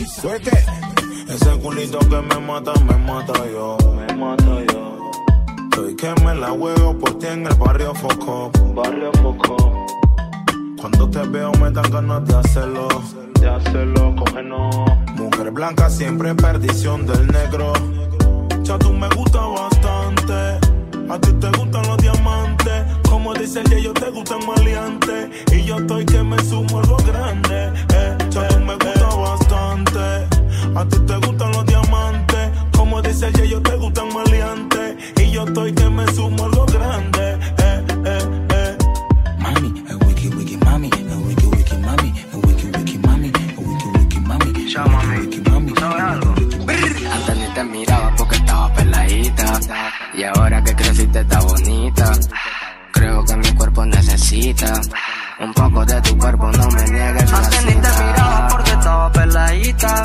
[0.04, 0.91] Suerte.
[1.32, 3.78] Ese culito que me mata, me mata yo.
[3.96, 5.10] Me mata yo.
[5.70, 8.50] Estoy que me la huevo por ti en el barrio Foco.
[8.74, 9.86] Barrio Foco.
[10.78, 12.86] Cuando te veo me dan ganas de hacerlo.
[13.40, 14.76] De hacerlo, cógenos.
[15.16, 17.72] Mujer blanca siempre perdición del negro.
[18.62, 20.34] Ya tú me gusta bastante.
[21.08, 22.84] A ti te gustan los diamantes.
[23.08, 25.30] Como dice el ellos te gustan maleantes.
[25.50, 27.72] Y yo estoy que me sumo algo grande.
[27.94, 30.31] Eh, ya tú me gusta bastante.
[30.74, 32.50] A ti te gustan los diamantes.
[32.76, 34.96] Como dice el ellos te gustan maleantes.
[35.20, 37.38] Y yo estoy que me sumo algo grande.
[37.58, 38.78] Eh, eh, eh.
[39.38, 43.88] Mami, a wiki wiki mami, a wiki wiki mami, a wiki wiki mami, a wiki
[43.98, 45.72] wiki mami, a wiki wiki mami.
[47.12, 49.60] Antes ni te miraba porque estaba peladita.
[50.14, 52.12] Y ahora que creciste está bonita.
[52.92, 54.80] Creo que mi cuerpo necesita
[55.40, 57.32] un poco de tu cuerpo, no me niegues.
[57.32, 60.04] Antes ni te miraba porque estaba peladita.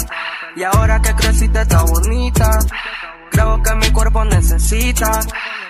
[0.57, 2.49] Y ahora que creciste está bonita.
[3.29, 5.19] Creo que mi cuerpo necesita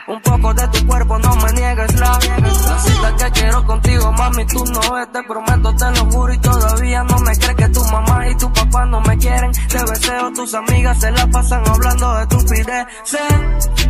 [0.08, 2.12] Un poco de tu cuerpo, no me niegues la.
[2.18, 6.38] La cita que quiero contigo, mami, tú no ves, te prometo, te lo juro y
[6.38, 9.52] todavía no me crees que tu mamá y tu papá no me quieren.
[9.52, 12.40] Te deseo, tus amigas se la pasan hablando de tu
[13.04, 13.20] Sé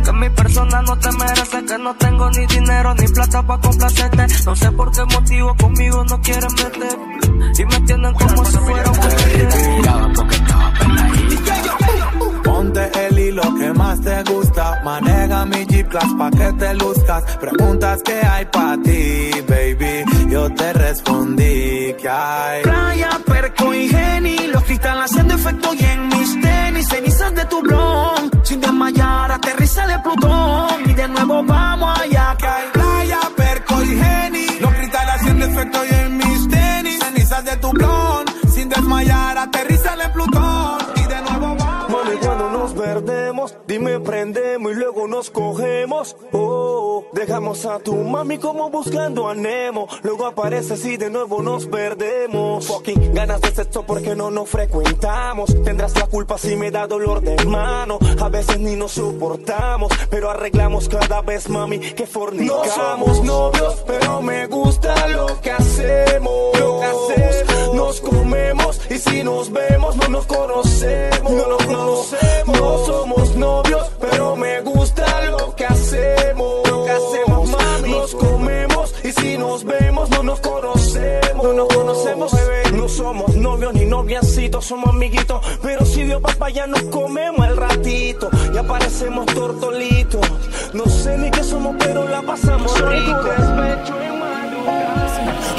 [0.04, 4.26] que mi persona no te merece, que no tengo ni dinero ni plata para complacerte.
[4.44, 6.98] No sé por qué motivo conmigo no quieren meter.
[7.56, 8.98] Y me entienden como si fuera un
[13.38, 14.80] Hilo que más te gusta.
[14.84, 17.22] Maneja mi G-Class pa' que te luzcas.
[17.36, 20.04] Preguntas que hay pa' ti, baby.
[20.28, 22.62] Yo te respondí que hay.
[22.62, 24.48] Playa, perco y geni.
[24.48, 26.88] Los cristales haciendo efecto y en mis tenis.
[26.88, 28.30] Cenizas de tu blon.
[28.42, 30.90] Sin desmayar, aterriza de Plutón.
[30.90, 32.77] Y de nuevo vamos allá que hay.
[46.32, 49.86] Oh, dejamos a tu mami como buscando a Nemo.
[50.02, 52.66] Luego apareces y de nuevo nos perdemos.
[52.66, 55.54] Fucking ganas de sexo porque no nos frecuentamos.
[55.62, 57.98] Tendrás la culpa si me da dolor de mano.
[58.20, 62.66] A veces ni nos soportamos, pero arreglamos cada vez, mami, que fornicamos.
[62.66, 66.58] No somos novios, pero me gusta lo que hacemos.
[66.58, 67.74] Lo que hacemos.
[67.74, 71.32] Nos comemos y si nos vemos no nos conocemos.
[71.32, 71.67] No nos
[83.68, 85.44] novios ni noviancitos, somos amiguitos.
[85.62, 88.30] Pero si Dios papá ya nos comemos el ratito.
[88.54, 90.26] Y aparecemos tortolitos.
[90.72, 93.28] No sé ni qué somos, pero la pasamos rico.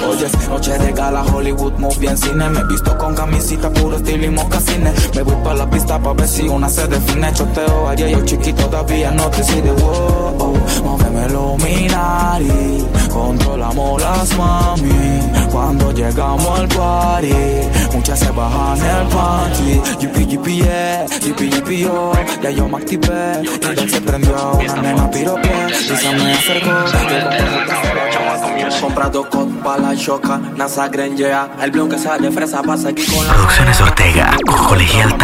[0.07, 2.49] Hoy es noche de gala, Hollywood movie en cine.
[2.49, 5.14] Me he visto con camisita, puro estilo y mocasines.
[5.14, 7.32] Me voy pa' la pista pa' ver si una se define.
[7.34, 9.72] Choteo ayer y el chiquito todavía no decide.
[9.72, 12.88] Wow, oh, móvemelo, Minari.
[13.12, 15.38] Controlamos las mami.
[15.51, 17.33] Cuando llegamos al party,
[17.93, 19.81] muchas se bajan el panty.
[19.99, 21.05] Yipi, yipi, yeah,
[21.67, 22.11] yo.
[22.41, 23.41] Ya yo me activé.
[23.43, 25.49] Y ya se prendió una nena pirope.
[25.69, 26.69] Y se me acercó.
[28.81, 31.49] Comprado con pa' la choca, NASA Grangea.
[31.61, 33.33] El blon que sale fresa pasa aquí con la.
[33.33, 34.37] Producciones Ortega,
[34.67, 35.17] Colegial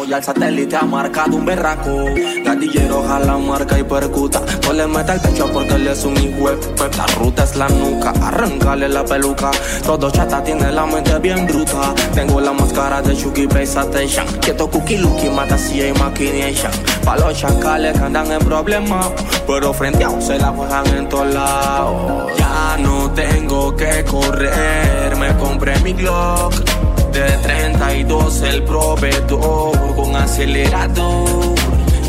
[0.00, 2.04] Saco ya el satélite ha marcado un berraco.
[2.44, 4.40] Gatillero jala marca y percuta.
[4.64, 6.50] No le meta el pecho porque él es un hijo.
[6.96, 9.50] La ruta es la nuca, arrancale la peluca.
[9.84, 11.94] Todo chata tiene la mente bien bruta.
[12.14, 14.26] Tengo la máscara de Chucky PlayStation.
[14.40, 16.72] Quieto cookie lookie, mata si hay machination.
[17.04, 19.08] Pa' los chacales que andan en problemas.
[19.46, 22.32] Pero frente a se la juegan en todos lados.
[22.38, 26.79] Ya no tengo que correr, me compré mi Glock.
[27.20, 31.54] De 32 el proveedor con acelerador.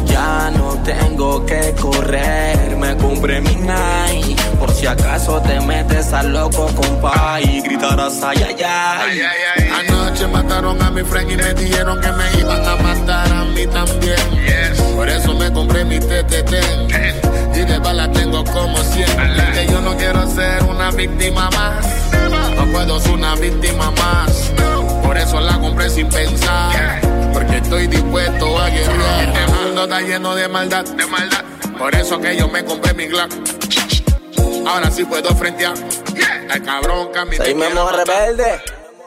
[0.05, 4.41] Ya no tengo que correr, me compré mi Nike.
[4.57, 9.70] Por si acaso te metes al loco, compa, y gritarás ay, ay, ay.
[9.82, 13.68] Anoche mataron a mi friend y me dijeron que me iban a matar a mí
[13.68, 14.16] también.
[14.95, 16.53] Por eso me compré mi TTT.
[17.53, 19.07] Y de bala tengo como 100.
[19.53, 21.86] Que yo no quiero ser una víctima más.
[22.55, 24.70] No puedo ser una víctima más.
[25.12, 27.01] Por eso la compré sin pensar.
[27.34, 29.38] Porque estoy dispuesto a guerrear.
[29.38, 30.86] El mundo está lleno de maldad.
[30.86, 31.43] De maldad.
[31.78, 33.30] Por eso que yo me compré mi Glock.
[34.66, 35.74] Ahora sí puedo frentear.
[36.49, 37.43] El cabrón camina.
[37.43, 38.62] Seguimos rebelde.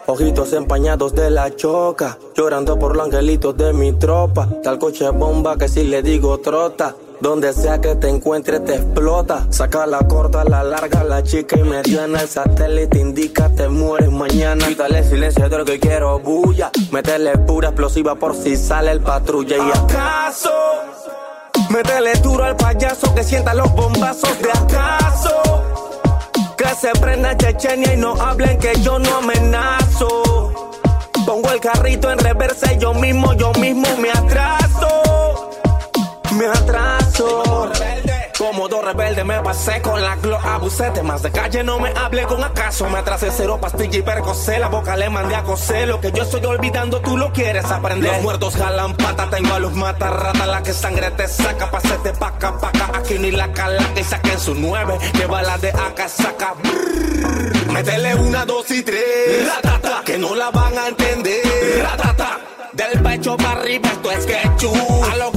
[0.04, 4.46] Ojitos empañados de la choca, llorando por los angelitos de mi tropa.
[4.62, 6.94] Tal coche bomba que si le digo trota.
[7.24, 9.46] Donde sea que te encuentres te explota.
[9.48, 12.20] Saca la corta, la larga, la chica y mediana.
[12.20, 14.68] El satélite indica te mueres mañana.
[14.68, 16.70] Quítale silencio de lo que quiero bulla.
[16.92, 19.56] Métele pura explosiva por si sale el patrulla.
[19.56, 20.50] ¿Y acaso?
[21.70, 25.30] Métele duro al payaso que sienta los bombazos de acaso.
[26.58, 30.52] Que se prenda Chechenia y no hablen que yo no amenazo.
[31.24, 34.63] Pongo el carrito en reversa y yo mismo, yo mismo me atraso.
[36.36, 37.70] Me atraso.
[38.36, 42.24] Como dos rebeldes me pasé con la glo abusé más de calle no me hable
[42.24, 42.88] con acaso.
[42.90, 45.86] Me atrasé cero pastilla y percocé la boca le mandé a coser.
[45.86, 48.12] Lo que yo estoy olvidando tú lo quieres aprender.
[48.12, 52.58] Los muertos jalan pata tengo a los matarratas la que sangre te saca pasete paca
[52.58, 52.90] paca.
[52.94, 54.98] Aquí ni la cala que saquen su nueve.
[55.12, 56.54] Que bala de acá saca.
[56.54, 57.72] Brrr.
[57.72, 59.54] métele una dos y tres.
[59.54, 61.42] Ratata, que no la van a entender.
[61.82, 62.40] Ratata.
[62.74, 65.33] Del pecho para arriba esto es A que todos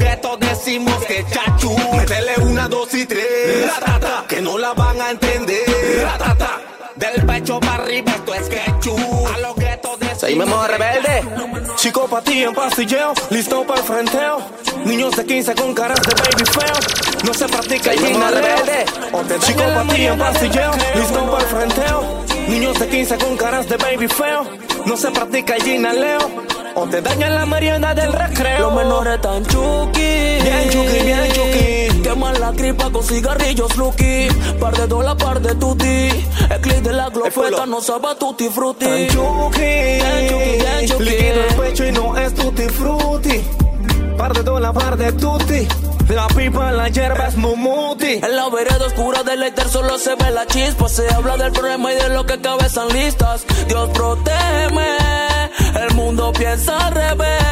[0.68, 5.64] decimos que chachu Métele una, dos y tres Ratata, Que no la van a entender
[6.04, 6.60] Ratata.
[6.96, 8.96] Del pecho para arriba esto es quechú
[9.34, 11.24] A lo que todos decimos Seguimos rebelde.
[11.78, 14.40] Chico pa' ti en pastilleo, listo para el frenteo.
[14.84, 17.24] Niños de 15 con caras de baby feo.
[17.24, 18.56] No se practica el guinaleo.
[19.46, 22.37] Chico pa' ti en pastilleo, listo para el frenteo.
[22.48, 24.44] Niños de 15 con caras de baby feo.
[24.86, 26.20] No se practica el guinaleo.
[26.76, 28.60] O te dañan la merienda del recreo.
[28.60, 30.38] Los menores tan chuki.
[30.44, 32.02] Bien chuki, bien chuki.
[32.04, 34.28] Queman la gripa con cigarrillos lucky.
[34.60, 36.10] Par de dólar, par de tutti.
[36.50, 38.86] El clip de la glopeta no sabe tutti frutti.
[38.86, 39.60] Tan chuki.
[39.60, 41.04] Bien chuki, bien chuki.
[41.04, 43.67] Líquido el pecho y no es tutti frutti.
[44.18, 45.68] Par de dólar, par de tutti.
[46.10, 48.14] La pipa, la hierba es mumuti.
[48.24, 50.90] En la vereda oscura del éter solo se ve la chispa.
[50.90, 53.46] Se habla del problema y de lo que cabezan listas.
[53.68, 54.98] Dios protégeme.
[55.82, 57.44] El mundo piensa al revés.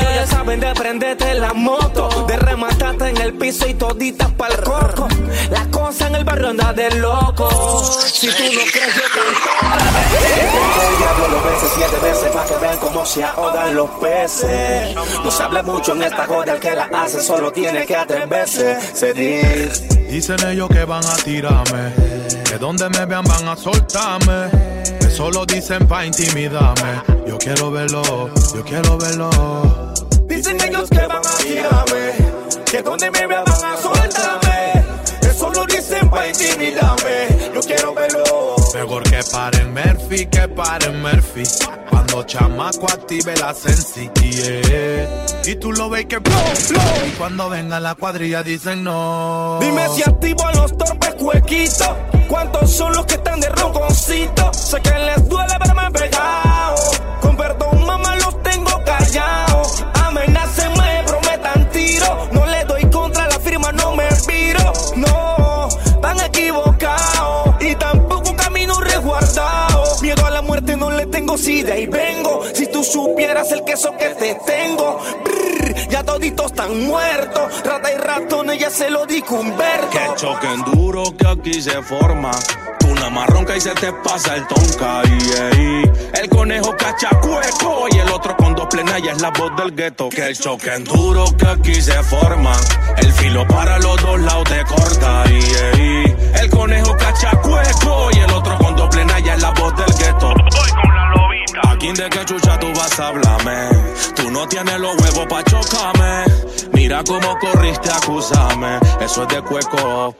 [0.00, 4.56] Ellos ya saben de prenderte la moto, de rematarte en el piso y toditas pa'l
[4.62, 5.06] coco.
[5.50, 7.48] La cosa en el barrio anda de loco.
[8.12, 9.02] Si tú no crees, yo
[11.78, 14.96] Siete veces para que vean cómo se ahogan los peces.
[15.22, 18.80] No se habla mucho en esta joda, el que la hace solo tiene que atreverse.
[18.94, 19.86] Se dice.
[20.08, 21.92] Dicen ellos que van a tirarme,
[22.44, 24.50] que donde me vean van a soltarme.
[24.98, 27.02] Que solo dicen pa' intimidarme.
[27.28, 28.02] Yo quiero verlo,
[28.54, 29.30] yo quiero verlo.
[30.26, 34.84] Dicen ellos que van a tirarme, que donde me vean van a soltarme.
[35.20, 37.52] Eso lo dicen pa' intimidarme.
[37.54, 38.57] Yo quiero verlo.
[38.74, 41.42] Mejor que paren Murphy, que paren Murphy.
[41.90, 44.10] Cuando chamaco active la sensi.
[45.44, 46.34] Y tú lo ves que blow,
[46.68, 46.82] blow.
[47.06, 49.58] Y cuando venga la cuadrilla dicen no.
[49.60, 51.90] Dime si activo a los torpes cuequitos.
[52.28, 54.52] ¿Cuántos son los que están de ronconcito?
[54.52, 56.76] Sé que les duele verme pegado.
[57.22, 59.84] Con perdón, mamá, los tengo callados.
[60.04, 62.28] Amenacen, me prometan tiro.
[62.32, 64.72] No le doy contra la firma, no me viro.
[64.96, 65.68] No,
[66.02, 66.67] tan equivocados.
[71.28, 72.42] Tengo, si de ahí vengo.
[72.54, 74.98] Si tú supieras el queso que te tengo.
[75.24, 77.62] Brr, ya toditos están muertos.
[77.64, 79.90] Rata y ratones, ya se lo dijo Humberto.
[79.90, 82.30] Que choquen duro que aquí se forma.
[82.88, 85.02] Una marronca y se te pasa el tonka.
[85.04, 86.18] y.
[86.18, 90.08] El conejo cachacueco y el otro con dos plenas y es la voz del gueto.
[90.08, 92.52] Que choquen duro que aquí se forma.
[92.96, 95.24] El filo para los dos lados te corta.
[95.30, 96.40] y.
[96.40, 100.34] El conejo cachacueco y el otro con dos plenas y es la voz del gueto.
[101.78, 103.68] Aquí de qué chucha tú vas a hablarme.
[104.16, 106.24] Tú no tienes los huevos pa' chocarme.
[106.72, 108.80] Mira cómo corriste a acusarme.
[109.00, 110.12] Eso es de cueco.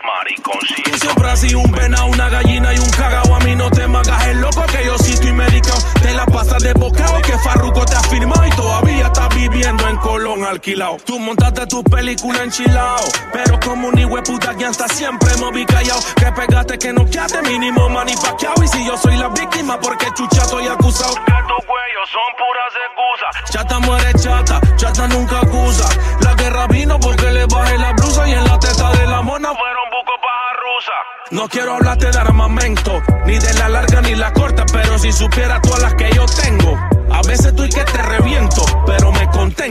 [0.84, 3.34] Tú siempre has sido un venado, una gallina y un cagao.
[3.34, 5.78] A mí no te magas el loco que yo sí estoy medicado.
[6.00, 9.96] Te la pasas de bocado que Farruko te ha firmado y todavía estás viviendo en
[9.96, 10.98] Colón alquilado.
[11.04, 13.04] Tú montaste tu película enchilado.
[13.32, 15.98] Pero como un puta que hasta siempre me vi callado.
[16.14, 18.62] Que pegaste que no quedaste mínimo manipaqueado.
[18.62, 21.16] Y si yo soy la víctima, porque chucha estoy acusado.
[21.48, 23.52] Tus cuellos son puras excusas.
[23.52, 25.88] Chata muere chata, chata nunca acusa.
[26.20, 29.48] La guerra vino porque le bajé la blusa y en la teta de la mona
[29.48, 30.92] Fueron buco paja rusa.
[31.30, 35.60] No quiero hablarte de armamento, ni de la larga ni la corta, pero si supiera
[35.60, 36.87] todas las que yo tengo.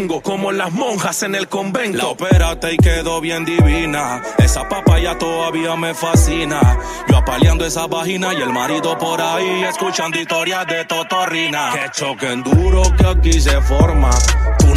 [0.08, 1.98] Como las monjas en el convento.
[1.98, 4.22] La operaste y quedó bien divina.
[4.38, 6.80] Esa papaya todavía me fascina.
[7.08, 11.72] Yo apaleando esa vagina y el marido por ahí escuchando historias de Totorrina.
[11.74, 14.10] Que choquen duro que aquí se forma.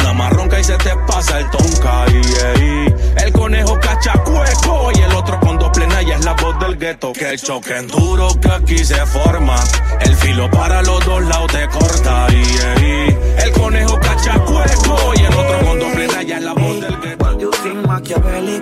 [0.01, 2.95] Una marronca y se te pasa el ey.
[3.23, 7.13] El conejo cachacueco y el otro con dos plenas y es la voz del gueto.
[7.13, 9.55] Que choquen duro que aquí se forma.
[10.01, 12.27] El filo para los dos lados te corta.
[12.31, 13.19] y ey.
[13.43, 17.39] El conejo cachacueco y el otro con dos plenas y es la voz del gueto.
[17.39, 18.61] You think Machiavelli?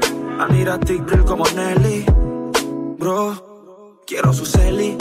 [1.25, 2.05] Como Nelly.
[2.97, 4.97] Bro, quiero su celi.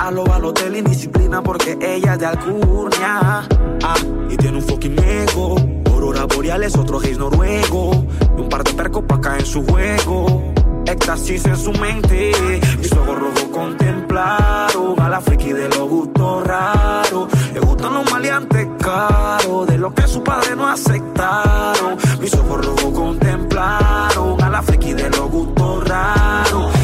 [0.00, 3.46] A lo Balotelli, disciplina porque ella es de Alcurnia.
[3.82, 3.94] Ah,
[4.30, 5.56] y tiene un fucking ego.
[5.92, 8.06] Aurora boreales, otro gays noruego.
[8.34, 10.54] Y un par de percos pa' caer en su juego.
[10.86, 12.32] Éxtasis en su mente.
[12.78, 17.28] Mis ojos rojos contemplaron a la friki de los gustos raros.
[17.52, 21.98] Le gustan los maleantes caros, de lo que su padre no aceptaron.
[22.18, 26.79] Mis ojos rojos contemplaron a la friki de los gustos raros.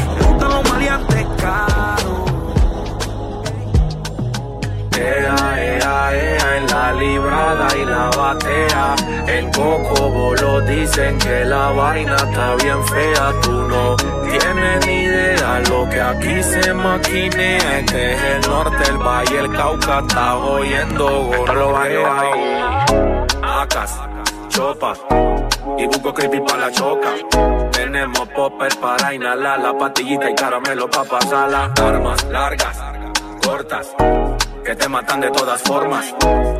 [4.97, 8.95] Ea, ea, en la librada y la batea.
[9.27, 13.33] En Coco lo dicen que la vaina está bien fea.
[13.41, 17.79] Tú no tienes ni idea lo que aquí se maquinea.
[17.79, 19.99] Este es el norte, el valle, el Cauca.
[19.99, 22.85] Está oyendo gorroea.
[23.43, 23.99] Acas,
[24.49, 24.99] chopas.
[25.77, 27.09] Y busco creepy para la choca.
[27.71, 31.71] Tenemos popper para inhalar la pastillita y caramelo para pasarla.
[31.79, 32.77] Armas largas,
[33.47, 33.87] cortas
[34.65, 36.05] que te matan de todas formas.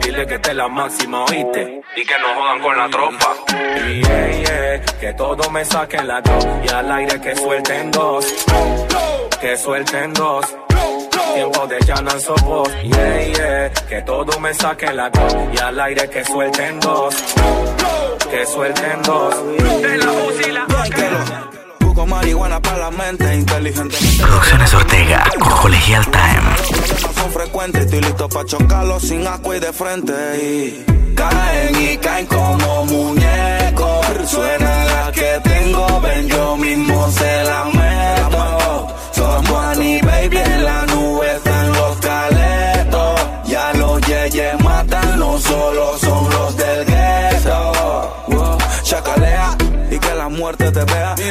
[0.02, 3.30] Dile que te la máxima, oíste, y que no jodan con la tropa.
[3.52, 8.26] Yeah, yeah, que todo me saquen la dos y al aire que suelten dos,
[9.42, 10.46] que suelten dos.
[11.34, 16.10] Tiempo de llanan sopos, yeah, yeah, que todo me saquen la dos y al aire
[16.10, 17.16] que suelten dos,
[18.32, 19.36] que suelten dos.
[19.82, 20.18] De la
[22.08, 23.98] marihuana para la mente inteligente.
[24.22, 26.47] Producciones Ortega, Colegial Time.
[27.28, 30.14] Son frecuentes, estoy listo para chocarlos sin agua y de frente.
[30.42, 34.06] Y caen y caen como muñecos.
[34.30, 38.96] Suena la que tengo, ven yo mismo se la meto.
[39.12, 43.20] Somos Annie Baby en la nube están los caletos.
[43.46, 48.14] Ya los yeyes matan, no solo son los del gueto.
[48.84, 49.58] Chacalea
[49.92, 51.12] y que la muerte te vea.
[51.12, 51.30] Aquí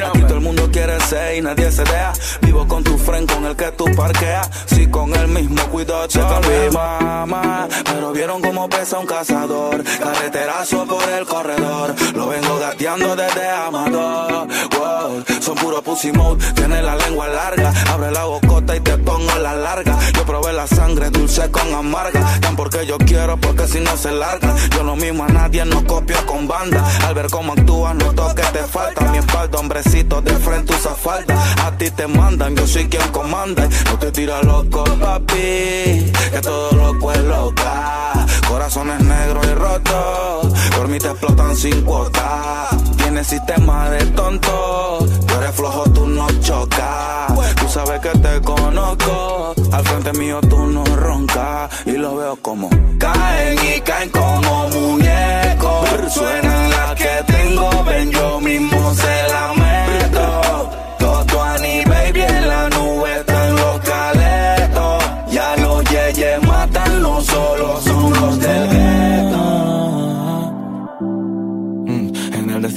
[1.12, 2.12] y nadie se deja.
[2.42, 4.50] Vivo con tu friend con el que tú parqueas.
[4.66, 7.68] Si con el mismo cuidado te mi mamá.
[7.84, 9.84] Pero vieron cómo pesa un cazador.
[9.84, 11.94] Carreterazo por el corredor.
[12.14, 14.48] Lo vengo gateando desde Amador.
[14.76, 16.44] Wow, son puro pussy mode.
[16.54, 17.72] Tiene la lengua larga.
[17.92, 19.96] Abre la bocota y te pongo la larga.
[20.12, 22.20] Yo probé la sangre dulce con amarga.
[22.40, 24.56] Tan porque yo quiero, porque si no se larga.
[24.74, 26.84] Yo no mismo a nadie, no copio con banda.
[27.06, 29.12] Al ver cómo actúas, noto que te falta.
[29.12, 33.68] Mi espalda, hombrecito, de frente usa A ti te mandan, yo soy quien comanda.
[33.84, 36.10] No te tira loco, papi.
[36.32, 38.26] Que todo loco es loca.
[38.48, 40.52] Corazones negros y rotos.
[40.76, 42.68] Por mí te explotan sin cuota.
[42.96, 45.06] Tienes sistema de tonto.
[45.26, 47.32] Tú eres flojo, tú no chocas.
[47.60, 49.54] Tú sabes que te conozco.
[49.70, 51.70] Al frente mío tú no roncas.
[51.84, 52.68] Y lo veo como
[52.98, 56.12] caen y caen como muñecos.
[56.12, 58.75] Suenan las que tengo, ven yo mismo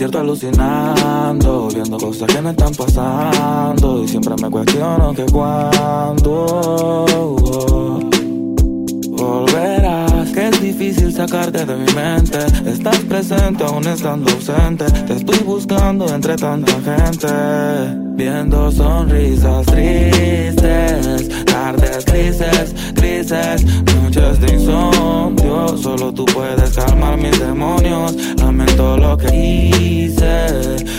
[0.10, 4.04] Desierto alucinando, viendo cosas que no están pasando.
[4.04, 7.06] Y siempre me cuestiono que cuándo
[9.12, 10.32] volverás.
[10.32, 12.40] Que es difícil sacarte de mi mente.
[12.66, 14.86] Estás presente aún estando ausente.
[14.86, 17.99] Te estoy buscando entre tanta gente.
[18.20, 23.64] Viendo sonrisas tristes, tardes grises, grises,
[23.96, 25.78] noches de insomnio.
[25.78, 28.14] Solo tú puedes calmar mis demonios.
[28.36, 30.48] Lamento lo que hice,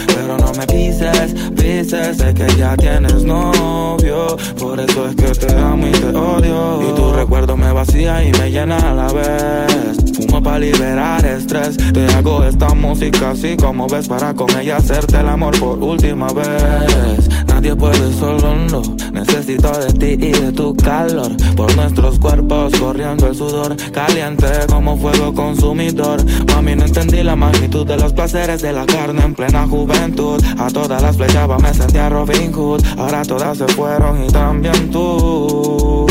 [0.07, 2.17] pero no me pises, pises.
[2.17, 6.91] Sé que ya tienes novio, por eso es que te amo y te odio.
[6.91, 10.00] Y tu recuerdo me vacía y me llena a la vez.
[10.21, 11.77] Fumo para liberar estrés.
[11.93, 16.27] Te hago esta música así como ves para con ella hacerte el amor por última
[16.29, 17.29] vez.
[17.47, 18.83] Nadie puede solo, no.
[19.13, 21.31] Necesito de ti y de tu calor.
[21.57, 23.77] Por nuestros cuerpos corriendo el sudor.
[23.93, 26.23] Caliente como fuego consumidor.
[26.49, 30.43] Mami, no entendí la magnitud de los placeres de la carne en plena juventud.
[30.59, 32.83] A todas las flechaba me sentía Robin Hood.
[32.99, 36.07] Ahora todas se fueron y también tú.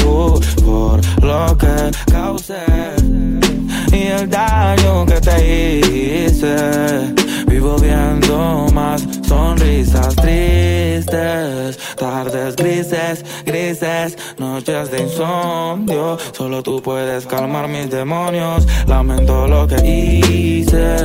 [0.65, 2.55] Por lo que causé
[3.91, 6.55] y el daño que te hice.
[7.47, 8.88] Vivo viendo más
[12.55, 16.17] grises, grises, noches de insomnio.
[16.31, 18.67] Solo tú puedes calmar mis demonios.
[18.87, 20.95] Lamento lo que hice,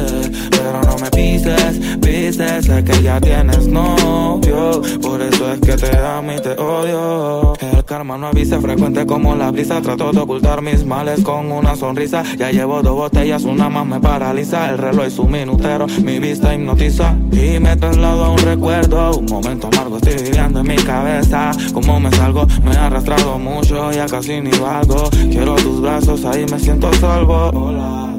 [0.51, 2.65] pero no me pises, pises.
[2.65, 7.55] Sé que ya tienes novio, por eso es que te amo y te odio.
[7.61, 9.81] El karma no avisa, frecuente como la brisa.
[9.83, 12.23] Trato de ocultar mis males con una sonrisa.
[12.39, 14.71] Ya llevo dos botellas, una más me paraliza.
[14.71, 17.15] El reloj es un minutero, mi vista hipnotiza.
[17.33, 21.34] Y me traslado a un recuerdo, un momento amargo estoy viviendo en mi cabeza.
[21.73, 25.11] Como me salgo, me he arrastrado mucho, ya casi ni valgo.
[25.11, 27.51] Quiero tus brazos, ahí me siento salvo.
[27.51, 28.15] Hola,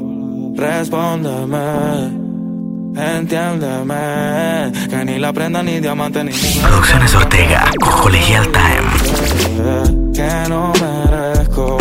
[0.54, 2.26] respóndeme.
[2.94, 6.62] Entiéndeme, que ni la prenda ni diamante ni mujer.
[6.62, 10.12] Producciones Ortega, Colegial Time.
[10.14, 11.76] Que no merezco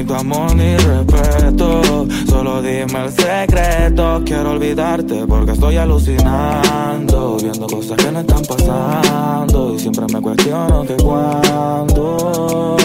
[0.00, 2.06] ni tu amor ni respeto.
[2.28, 4.22] Solo dime el secreto.
[4.24, 7.36] Quiero olvidarte porque estoy alucinando.
[7.36, 9.74] Viendo cosas que no están pasando.
[9.74, 12.76] Y siempre me cuestiono que cuándo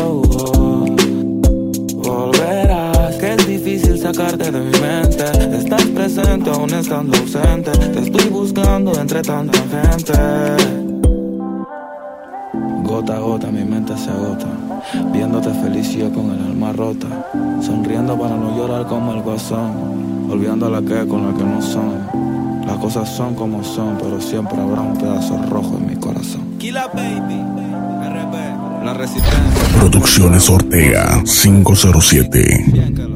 [2.04, 3.16] volverás.
[3.16, 5.26] Que es difícil sacarte de mi mente.
[5.58, 7.72] Estás presente aún estando ausente.
[7.72, 10.86] Te estoy buscando entre tanta gente.
[12.84, 14.48] Gota a gota mi mente se agota,
[15.12, 17.08] viéndote feliz y yo con el alma rota,
[17.62, 22.26] sonriendo para no llorar como el guasón, olvidando la que con la que no son.
[22.66, 26.42] Las cosas son como son, pero siempre habrá un pedazo rojo en mi corazón.
[26.58, 27.42] Killa Baby,
[28.10, 28.94] RP.
[28.98, 29.80] resistencia.
[29.80, 33.15] Producciones Ortega 507.